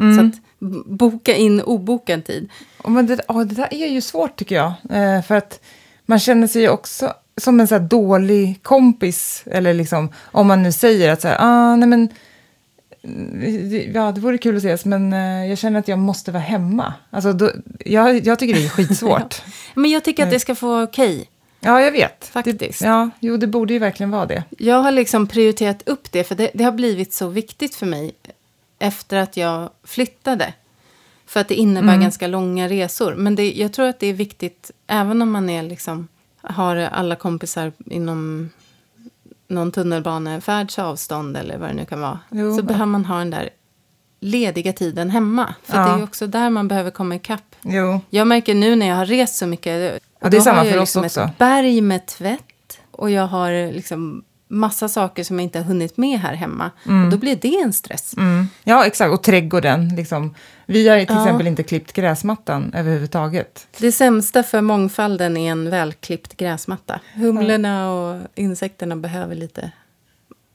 mm. 0.00 0.16
Så 0.16 0.26
att 0.26 0.42
boka 0.86 1.34
in 1.34 1.60
obokad 1.60 2.24
tid. 2.24 2.50
Och 2.78 2.90
men 2.90 3.06
det, 3.06 3.20
ja, 3.28 3.34
det 3.34 3.54
där 3.54 3.74
är 3.74 3.86
ju 3.86 4.00
svårt 4.00 4.36
tycker 4.36 4.54
jag. 4.54 4.72
Eh, 4.90 5.22
för 5.22 5.34
att 5.34 5.60
man 6.06 6.18
känner 6.18 6.46
sig 6.46 6.62
ju 6.62 6.68
också 6.68 7.12
som 7.36 7.60
en 7.60 7.68
så 7.68 7.78
dålig 7.78 8.62
kompis. 8.62 9.44
Eller 9.46 9.74
liksom, 9.74 10.12
om 10.24 10.46
man 10.46 10.62
nu 10.62 10.72
säger 10.72 11.12
att 11.12 11.20
så 11.20 11.28
här, 11.28 11.36
ah, 11.40 11.76
nej 11.76 11.88
men, 11.88 12.08
mm, 13.02 13.92
ja, 13.94 14.12
det 14.12 14.20
vore 14.20 14.38
kul 14.38 14.56
att 14.56 14.64
ses, 14.64 14.84
men 14.84 15.12
eh, 15.12 15.46
jag 15.48 15.58
känner 15.58 15.80
att 15.80 15.88
jag 15.88 15.98
måste 15.98 16.32
vara 16.32 16.42
hemma. 16.42 16.94
Alltså, 17.10 17.32
då, 17.32 17.50
jag, 17.84 18.26
jag 18.26 18.38
tycker 18.38 18.54
det 18.54 18.64
är 18.64 18.68
skitsvårt. 18.68 19.42
Men 19.74 19.90
jag 19.90 20.04
tycker 20.04 20.24
att 20.24 20.30
det 20.30 20.40
ska 20.40 20.54
få 20.54 20.68
vara 20.68 20.82
okej. 20.82 21.28
Ja, 21.66 21.80
jag 21.80 21.92
vet. 21.92 22.24
Faktiskt. 22.26 22.80
Det, 22.80 22.86
ja, 22.86 23.10
jo, 23.20 23.36
det 23.36 23.46
borde 23.46 23.72
ju 23.72 23.78
verkligen 23.78 24.10
vara 24.10 24.26
det. 24.26 24.44
Jag 24.58 24.82
har 24.82 24.92
liksom 24.92 25.26
prioriterat 25.26 25.82
upp 25.88 26.12
det, 26.12 26.24
för 26.24 26.34
det, 26.34 26.50
det 26.54 26.64
har 26.64 26.72
blivit 26.72 27.12
så 27.12 27.28
viktigt 27.28 27.74
för 27.74 27.86
mig 27.86 28.12
efter 28.78 29.16
att 29.16 29.36
jag 29.36 29.70
flyttade. 29.84 30.52
För 31.26 31.40
att 31.40 31.48
det 31.48 31.54
innebär 31.54 31.96
ganska 31.96 32.26
långa 32.26 32.68
resor. 32.68 33.14
Men 33.14 33.34
det, 33.34 33.52
jag 33.52 33.72
tror 33.72 33.86
att 33.86 33.98
det 33.98 34.06
är 34.06 34.12
viktigt, 34.12 34.70
även 34.86 35.22
om 35.22 35.30
man 35.30 35.50
är 35.50 35.62
liksom, 35.62 36.08
har 36.40 36.76
alla 36.76 37.16
kompisar 37.16 37.72
inom 37.86 38.50
någon 39.48 39.72
tunnelbanefärds 39.72 40.78
avstånd 40.78 41.36
eller 41.36 41.58
vad 41.58 41.70
det 41.70 41.74
nu 41.74 41.84
kan 41.84 42.00
vara. 42.00 42.18
Jo, 42.30 42.54
så 42.54 42.58
ja. 42.60 42.62
behöver 42.62 42.86
man 42.86 43.04
ha 43.04 43.18
den 43.18 43.30
där 43.30 43.50
lediga 44.20 44.72
tiden 44.72 45.10
hemma. 45.10 45.54
För 45.64 45.78
Ja. 45.78 45.84
det 45.86 45.92
är 45.92 45.96
ju 45.98 46.04
också 46.04 46.26
där 46.26 46.50
man 46.50 46.68
behöver 46.68 46.90
komma 46.90 47.14
ikapp. 47.14 47.56
Jo, 47.62 48.00
Jag 48.10 48.26
märker 48.26 48.54
nu 48.54 48.76
när 48.76 48.86
jag 48.86 48.96
har 48.96 49.06
rest 49.06 49.36
så 49.36 49.46
mycket. 49.46 50.02
Ja, 50.20 50.28
det 50.28 50.36
är 50.36 50.40
samma 50.40 50.58
har 50.58 50.64
jag 50.64 50.74
för 50.74 50.80
oss 50.82 50.94
liksom 50.94 51.04
också. 51.04 51.20
ett 51.20 51.38
berg 51.38 51.80
med 51.80 52.06
tvätt. 52.06 52.78
Och 52.90 53.10
jag 53.10 53.26
har 53.26 53.72
liksom 53.72 54.24
massa 54.48 54.88
saker 54.88 55.24
som 55.24 55.38
jag 55.38 55.42
inte 55.44 55.58
har 55.58 55.64
hunnit 55.64 55.96
med 55.96 56.20
här 56.20 56.34
hemma. 56.34 56.70
Och 57.04 57.10
då 57.10 57.16
blir 57.16 57.36
det 57.36 57.56
en 57.60 57.72
stress. 57.72 58.14
Mm. 58.16 58.48
Ja, 58.64 58.86
exakt. 58.86 59.12
Och 59.12 59.22
trädgården. 59.22 59.88
Liksom. 59.96 60.34
Vi 60.66 60.88
har 60.88 60.98
till 60.98 61.06
Ja. 61.08 61.22
exempel 61.24 61.46
inte 61.46 61.62
klippt 61.62 61.92
gräsmattan 61.92 62.72
överhuvudtaget. 62.74 63.66
Det 63.78 63.92
sämsta 63.92 64.42
för 64.42 64.60
mångfalden 64.60 65.36
är 65.36 65.50
en 65.50 65.70
välklippt 65.70 66.36
gräsmatta. 66.36 67.00
Humlorna 67.14 67.92
och 67.92 68.20
insekterna 68.34 68.96
behöver 68.96 69.34
lite 69.34 69.70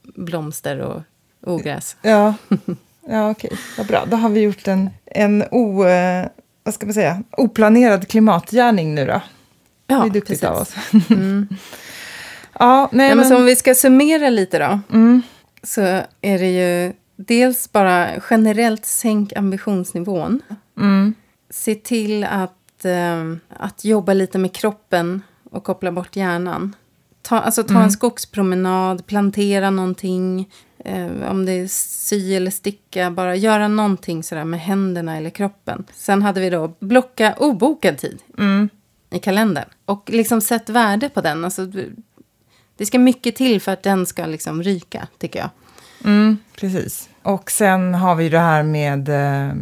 blomster 0.02 0.78
och 0.78 1.02
ogräs. 1.46 1.96
Ja, 2.02 2.34
ja 3.08 3.30
okej. 3.30 3.50
Vad 3.78 3.86
bra. 3.86 4.04
Då 4.06 4.16
har 4.16 4.28
vi 4.28 4.40
gjort 4.40 4.68
en, 4.68 4.90
en 5.04 5.44
o, 5.50 5.84
eh, 5.86 6.26
vad 6.62 6.74
ska 6.74 6.86
man 6.86 6.94
säga, 6.94 7.22
oplanerad 7.30 8.08
klimatgärning 8.08 8.94
nu 8.94 9.06
då. 9.06 9.20
Ja, 9.86 9.98
det 9.98 10.06
är 10.06 10.10
duktigt 10.10 10.40
precis. 10.40 10.44
av 10.44 10.56
oss. 10.62 10.74
Mm. 11.10 11.48
Ja, 12.58 12.88
nej, 12.92 13.08
Ja, 13.08 13.14
men 13.14 13.24
så 13.24 13.36
om 13.36 13.44
vi 13.44 13.56
ska 13.56 13.74
summera 13.74 14.30
lite 14.30 14.58
då. 14.58 14.80
mm, 14.96 15.22
Så 15.62 15.80
är 16.20 16.38
det 16.38 16.50
ju 16.50 16.92
dels 17.16 17.72
bara 17.72 18.08
generellt 18.30 18.84
sänk 18.84 19.32
ambitionsnivån. 19.36 20.40
mm, 20.78 21.14
Se 21.50 21.74
till 21.74 22.24
att, 22.24 22.84
eh, 22.84 23.32
att 23.48 23.84
jobba 23.84 24.12
lite 24.14 24.38
med 24.38 24.52
kroppen 24.54 25.22
och 25.50 25.64
koppla 25.64 25.92
bort 25.92 26.16
hjärnan. 26.16 26.76
Ta, 27.22 27.38
alltså 27.40 27.62
ta 27.62 27.82
en 27.82 27.90
skogspromenad, 27.90 29.06
plantera 29.06 29.70
någonting. 29.70 30.50
Eh, 30.84 31.30
om 31.30 31.44
det 31.46 31.52
är 31.52 31.66
sy 31.68 32.34
eller 32.34 32.50
sticka, 32.50 33.10
bara 33.10 33.36
göra 33.36 33.68
någonting 33.68 34.22
sådär 34.22 34.44
med 34.44 34.60
händerna 34.60 35.16
eller 35.16 35.30
kroppen. 35.30 35.84
Sen 35.94 36.22
hade 36.22 36.40
vi 36.40 36.50
då 36.50 36.72
blocka 36.78 37.34
obokad 37.38 37.98
tid 37.98 38.18
mm. 38.38 38.68
I 39.12 39.18
kalendern. 39.18 39.68
Och 39.84 40.10
liksom 40.12 40.40
sätt 40.40 40.68
värde 40.68 41.08
på 41.08 41.20
den. 41.20 41.44
Alltså, 41.44 41.66
det 42.76 42.86
ska 42.86 42.98
mycket 42.98 43.36
till 43.36 43.60
för 43.60 43.72
att 43.72 43.82
den 43.82 44.06
ska 44.06 44.26
liksom 44.26 44.62
ryka, 44.62 45.08
tycker 45.18 45.38
jag. 45.38 45.50
Mm, 46.04 46.38
precis. 46.56 47.08
Och 47.22 47.50
sen 47.50 47.94
har 47.94 48.14
vi 48.14 48.28
det 48.28 48.38
här 48.38 48.62
med 48.62 49.08
eh, 49.08 49.54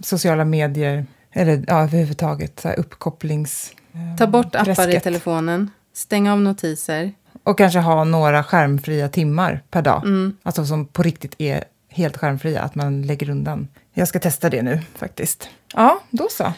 sociala 0.00 0.44
medier, 0.44 1.06
eller 1.32 1.64
ja, 1.66 1.82
överhuvudtaget 1.82 2.60
så 2.60 2.68
här 2.68 2.78
uppkopplings... 2.78 3.72
eh, 3.92 4.16
Ta 4.18 4.26
bort 4.26 4.54
appar 4.54 4.70
i 4.70 4.74
träsket. 4.74 5.02
telefonen. 5.02 5.70
Stäng 5.92 6.28
av 6.28 6.40
notiser. 6.40 7.12
Och 7.42 7.58
kanske 7.58 7.78
ha 7.78 8.04
några 8.04 8.44
skärmfria 8.44 9.08
timmar 9.08 9.62
per 9.70 9.82
dag. 9.82 10.02
Mm. 10.04 10.36
Alltså 10.42 10.64
som 10.66 10.86
på 10.86 11.02
riktigt 11.02 11.34
är 11.38 11.64
helt 11.88 12.16
skärmfria, 12.16 12.62
att 12.62 12.74
man 12.74 13.02
lägger 13.02 13.30
undan. 13.30 13.68
Jag 13.92 14.08
ska 14.08 14.18
testa 14.18 14.50
det 14.50 14.62
nu 14.62 14.80
faktiskt. 14.94 15.48
Ja, 15.74 16.00
då 16.10 16.28
så. 16.30 16.52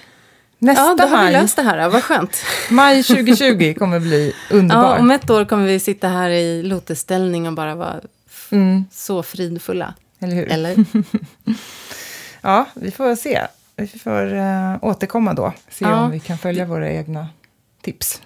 Nästa 0.62 0.83
Ja, 0.83 0.94
då 0.99 1.07
har 1.16 1.27
vi 1.27 1.33
löst 1.33 1.57
det 1.57 1.62
här. 1.62 1.88
Vad 1.88 2.03
skönt. 2.05 2.37
maj 2.70 3.03
2020 3.03 3.75
kommer 3.79 4.01
bli 4.01 4.33
underbar. 4.51 4.83
Ja, 4.83 4.99
om 4.99 5.11
ett 5.11 5.31
år 5.31 5.44
kommer 5.44 5.66
vi 5.66 5.79
sitta 5.81 6.09
här 6.09 6.31
i 6.31 6.62
lotusställning 6.62 7.46
och 7.46 7.53
bara 7.53 7.75
vara 7.75 8.01
mm, 8.51 8.85
så 8.92 9.23
fridfulla. 9.23 9.94
eller 10.18 10.35
hur? 10.37 10.49
Eller? 10.53 10.77
Ja, 12.42 12.66
vi 12.75 12.90
får 12.90 13.14
se. 13.14 13.40
Vi 13.77 13.87
får 13.87 14.35
uh, 14.35 14.77
återkomma 14.85 15.35
då. 15.35 15.53
Se 15.68 15.85
Ja. 15.85 16.05
om 16.05 16.11
vi 16.11 16.20
kan 16.20 16.38
följa 16.38 16.64
våra 16.66 16.90
egna 16.90 17.29
tips. 17.83 18.23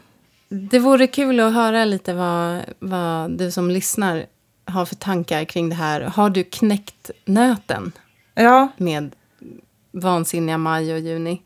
Det 0.49 0.79
vore 0.79 1.07
kul 1.07 1.41
att 1.41 1.55
höra 1.55 1.85
lite 1.85 2.15
vad, 2.15 2.61
vad 2.79 3.39
du 3.39 3.51
som 3.51 3.71
lyssnar 3.71 4.27
har 4.65 4.85
för 4.85 4.95
tankar 4.95 5.45
kring 5.45 5.69
det 5.69 5.75
här. 5.75 6.01
Har 6.01 6.31
du 6.31 6.45
knäckt 6.45 7.11
nöten 7.25 7.93
Ja, 8.35 8.69
med 8.77 9.15
vansinniga 9.93 10.59
maj 10.59 10.93
och 10.93 10.99
juni? 11.01 11.43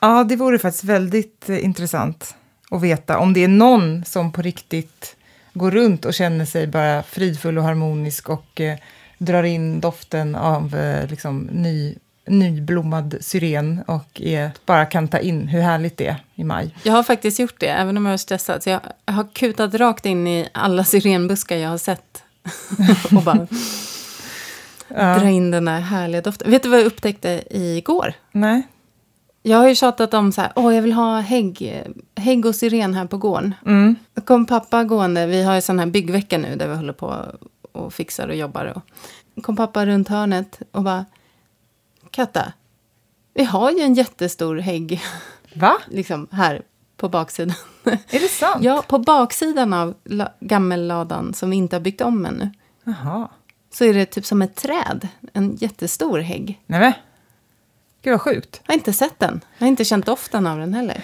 Ja, 0.00 0.24
det 0.24 0.36
vore 0.36 0.58
faktiskt 0.58 0.84
väldigt 0.84 1.48
eh, 1.48 1.64
intressant 1.64 2.34
att 2.70 2.82
veta 2.82 3.18
om 3.18 3.32
det 3.32 3.44
är 3.44 3.48
någon 3.48 4.04
som 4.04 4.32
på 4.32 4.42
riktigt 4.42 5.16
går 5.54 5.70
runt 5.70 6.04
och 6.04 6.14
känner 6.14 6.44
sig 6.44 6.66
bara 6.66 7.02
fridfull 7.02 7.58
och 7.58 7.64
harmonisk 7.64 8.28
och 8.28 8.60
eh, 8.60 8.78
drar 9.18 9.42
in 9.42 9.80
doften 9.80 10.34
av 10.34 10.76
eh, 10.76 11.06
liksom, 11.10 11.48
ny, 11.52 11.94
nyblommad 12.26 13.16
syren 13.20 13.82
och 13.86 14.20
är, 14.20 14.50
bara 14.66 14.86
kan 14.86 15.08
ta 15.08 15.18
in 15.18 15.48
hur 15.48 15.60
härligt 15.60 15.96
det 15.96 16.06
är 16.06 16.16
i 16.34 16.44
maj. 16.44 16.74
Jag 16.82 16.92
har 16.92 17.02
faktiskt 17.02 17.38
gjort 17.38 17.60
det, 17.60 17.68
även 17.68 17.96
om 17.96 18.06
jag 18.06 18.12
är 18.12 18.16
stressad. 18.16 18.62
Så 18.62 18.70
jag 18.70 18.80
har 19.06 19.26
kutat 19.32 19.74
rakt 19.74 20.06
in 20.06 20.26
i 20.26 20.48
alla 20.52 20.84
syrenbuskar 20.84 21.56
jag 21.56 21.68
har 21.70 21.78
sett. 21.78 22.22
och 23.16 23.22
bara 23.22 23.46
Ja. 24.96 25.18
dra 25.18 25.28
in 25.28 25.50
den 25.50 25.64
där 25.64 25.80
härliga 25.80 26.20
doften. 26.20 26.50
Vet 26.50 26.62
du 26.62 26.68
vad 26.68 26.78
jag 26.78 26.86
upptäckte 26.86 27.42
igår? 27.50 28.12
Nej? 28.32 28.62
Jag 29.42 29.58
har 29.58 29.68
ju 29.68 29.74
tjatat 29.74 30.14
om 30.14 30.32
så 30.32 30.40
här, 30.40 30.52
åh 30.56 30.74
jag 30.74 30.82
vill 30.82 30.92
ha 30.92 31.20
hägg, 31.20 31.82
hägg 32.16 32.46
och 32.46 32.54
syren 32.54 32.94
här 32.94 33.06
på 33.06 33.16
gården. 33.18 33.54
Mm. 33.66 33.96
Då 34.14 34.22
kom 34.22 34.46
pappa 34.46 34.84
gående, 34.84 35.26
vi 35.26 35.42
har 35.42 35.54
ju 35.54 35.60
sån 35.60 35.78
här 35.78 35.86
byggvecka 35.86 36.38
nu 36.38 36.56
där 36.56 36.68
vi 36.68 36.74
håller 36.76 36.92
på 36.92 37.24
och 37.72 37.92
fixar 37.94 38.28
och 38.28 38.36
jobbar. 38.36 38.82
Och 39.36 39.42
kom 39.42 39.56
pappa 39.56 39.86
runt 39.86 40.08
hörnet 40.08 40.58
och 40.72 40.82
bara, 40.82 41.04
Katta, 42.10 42.52
vi 43.34 43.44
har 43.44 43.70
ju 43.70 43.80
en 43.80 43.94
jättestor 43.94 44.56
hägg 44.56 45.02
Va? 45.54 45.76
liksom 45.88 46.26
här 46.30 46.62
på 46.96 47.08
baksidan. 47.08 47.54
Är 47.84 48.20
det 48.20 48.28
sant? 48.28 48.64
ja, 48.64 48.84
på 48.88 48.98
baksidan 48.98 49.72
av 49.72 49.94
la- 50.04 50.32
gammelladan 50.40 51.34
som 51.34 51.50
vi 51.50 51.56
inte 51.56 51.76
har 51.76 51.80
byggt 51.80 52.00
om 52.00 52.26
ännu. 52.26 52.50
Jaha. 52.84 53.28
så 53.74 53.84
är 53.84 53.94
det 53.94 54.06
typ 54.06 54.26
som 54.26 54.42
ett 54.42 54.54
träd. 54.56 55.08
En 55.32 55.56
jättestor 55.56 56.18
hägg. 56.18 56.60
Nej 56.66 56.80
men. 56.80 56.92
Gud 58.08 58.12
vad 58.12 58.20
sjukt. 58.20 58.60
Jag 58.66 58.72
har 58.72 58.78
inte 58.78 58.92
sett 58.92 59.18
den. 59.18 59.40
Jag 59.58 59.64
har 59.64 59.68
inte 59.68 59.84
känt 59.84 60.06
doften 60.06 60.46
av 60.46 60.58
den 60.58 60.74
heller. 60.74 61.02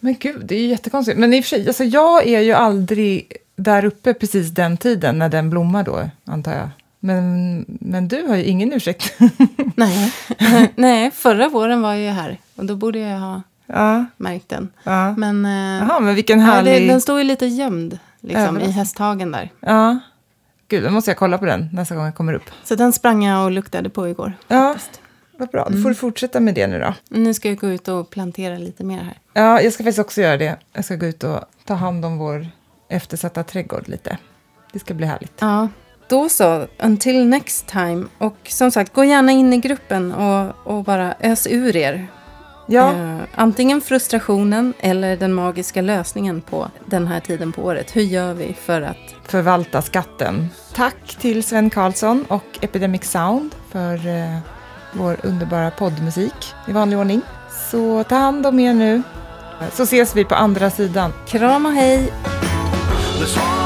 Men 0.00 0.16
gud, 0.20 0.46
det 0.46 0.54
är 0.54 0.58
ju 0.58 0.66
jättekonstigt. 0.66 1.18
Men 1.18 1.34
i 1.34 1.40
och 1.40 1.44
för 1.44 1.48
sig, 1.48 1.66
alltså 1.66 1.84
jag 1.84 2.26
är 2.26 2.40
ju 2.40 2.52
aldrig 2.52 3.36
där 3.56 3.84
uppe 3.84 4.14
precis 4.14 4.50
den 4.50 4.76
tiden 4.76 5.18
när 5.18 5.28
den 5.28 5.50
blommar 5.50 5.82
då, 5.82 6.10
antar 6.24 6.52
jag. 6.52 6.68
Men, 7.00 7.64
men 7.68 8.08
du 8.08 8.26
har 8.26 8.36
ju 8.36 8.44
ingen 8.44 8.72
ursäkt. 8.72 9.14
Nej. 9.76 10.12
Nej, 10.76 11.10
förra 11.10 11.48
våren 11.48 11.82
var 11.82 11.92
jag 11.92 12.02
ju 12.02 12.08
här. 12.08 12.38
Och 12.56 12.64
då 12.64 12.76
borde 12.76 12.98
jag 12.98 13.18
ha 13.18 13.42
ja, 13.66 14.04
märkt 14.16 14.48
den. 14.48 14.68
ja. 14.84 15.14
Men, 15.16 15.46
eh, 15.46 15.88
Jaha, 15.88 16.00
men 16.00 16.14
vilken 16.14 16.40
ja, 16.40 16.46
härlig... 16.46 16.82
det, 16.82 16.86
den 16.86 17.00
står 17.00 17.18
ju 17.18 17.24
lite 17.24 17.46
gömd 17.46 17.98
liksom, 18.20 18.60
i 18.60 18.70
hästhagen 18.70 19.32
där. 19.32 19.50
Ja. 19.60 19.98
Gud, 20.68 20.82
då 20.84 20.90
måste 20.90 21.10
jag 21.10 21.18
kolla 21.18 21.38
på 21.38 21.44
den 21.44 21.68
nästa 21.72 21.94
gång 21.94 22.04
jag 22.04 22.14
kommer 22.14 22.32
upp. 22.32 22.50
Så 22.64 22.74
den 22.74 22.92
sprang 22.92 23.24
jag 23.24 23.44
och 23.44 23.50
luktade 23.50 23.90
på 23.90 24.08
igår. 24.08 24.32
Ja, 24.48 24.72
faktiskt. 24.72 25.00
Vad 25.36 25.48
bra. 25.48 25.68
Då 25.70 25.76
får 25.82 25.88
du 25.88 25.94
fortsätta 25.94 26.40
med 26.40 26.54
det 26.54 26.66
nu 26.66 26.78
då. 26.78 26.94
Nu 27.08 27.34
ska 27.34 27.48
jag 27.48 27.58
gå 27.58 27.68
ut 27.68 27.88
och 27.88 28.10
plantera 28.10 28.58
lite 28.58 28.84
mer 28.84 28.98
här. 28.98 29.18
Ja, 29.32 29.60
jag 29.60 29.72
ska 29.72 29.84
faktiskt 29.84 29.98
också 29.98 30.20
göra 30.20 30.36
det. 30.36 30.56
Jag 30.72 30.84
ska 30.84 30.96
gå 30.96 31.06
ut 31.06 31.24
och 31.24 31.40
ta 31.64 31.74
hand 31.74 32.04
om 32.04 32.18
vår 32.18 32.46
eftersatta 32.88 33.42
trädgård 33.42 33.88
lite. 33.88 34.18
Det 34.72 34.78
ska 34.78 34.94
bli 34.94 35.06
härligt. 35.06 35.32
Ja, 35.38 35.68
då 36.08 36.28
så. 36.28 36.66
Until 36.78 37.26
next 37.26 37.66
time. 37.66 38.04
Och 38.18 38.36
som 38.48 38.70
sagt, 38.70 38.92
gå 38.92 39.04
gärna 39.04 39.32
in 39.32 39.52
i 39.52 39.58
gruppen 39.58 40.12
och, 40.12 40.52
och 40.64 40.84
bara 40.84 41.14
ös 41.20 41.46
ur 41.46 41.76
er. 41.76 42.06
Ja, 42.66 42.92
Eh, 42.92 43.20
antingen 43.34 43.80
frustrationen 43.80 44.74
eller 44.80 45.16
den 45.16 45.34
magiska 45.34 45.82
lösningen 45.82 46.40
på 46.40 46.70
den 46.86 47.06
här 47.06 47.20
tiden 47.20 47.52
på 47.52 47.62
året. 47.62 47.96
Hur 47.96 48.02
gör 48.02 48.34
vi 48.34 48.54
för 48.54 48.82
att... 48.82 49.14
förvalta 49.26 49.82
skatten. 49.82 50.48
Tack 50.74 51.16
till 51.20 51.44
Sven 51.44 51.70
Karlsson 51.70 52.24
och 52.28 52.58
Epidemic 52.60 53.04
Sound 53.04 53.54
för 53.70 54.06
eh, 54.06 54.38
vår 54.94 55.16
underbara 55.22 55.70
poddmusik 55.70 56.54
i 56.66 56.72
vanlig 56.72 56.98
ordning. 56.98 57.22
Så 57.70 58.04
ta 58.08 58.16
hand 58.16 58.46
om 58.46 58.60
er 58.60 58.72
nu. 58.72 59.02
Så 59.72 59.82
ses 59.82 60.16
vi 60.16 60.24
på 60.24 60.34
andra 60.34 60.70
sidan. 60.70 61.12
Kram 61.28 61.66
och 61.66 61.72
hej! 61.72 62.12
The 63.18 63.26
song 63.26 63.63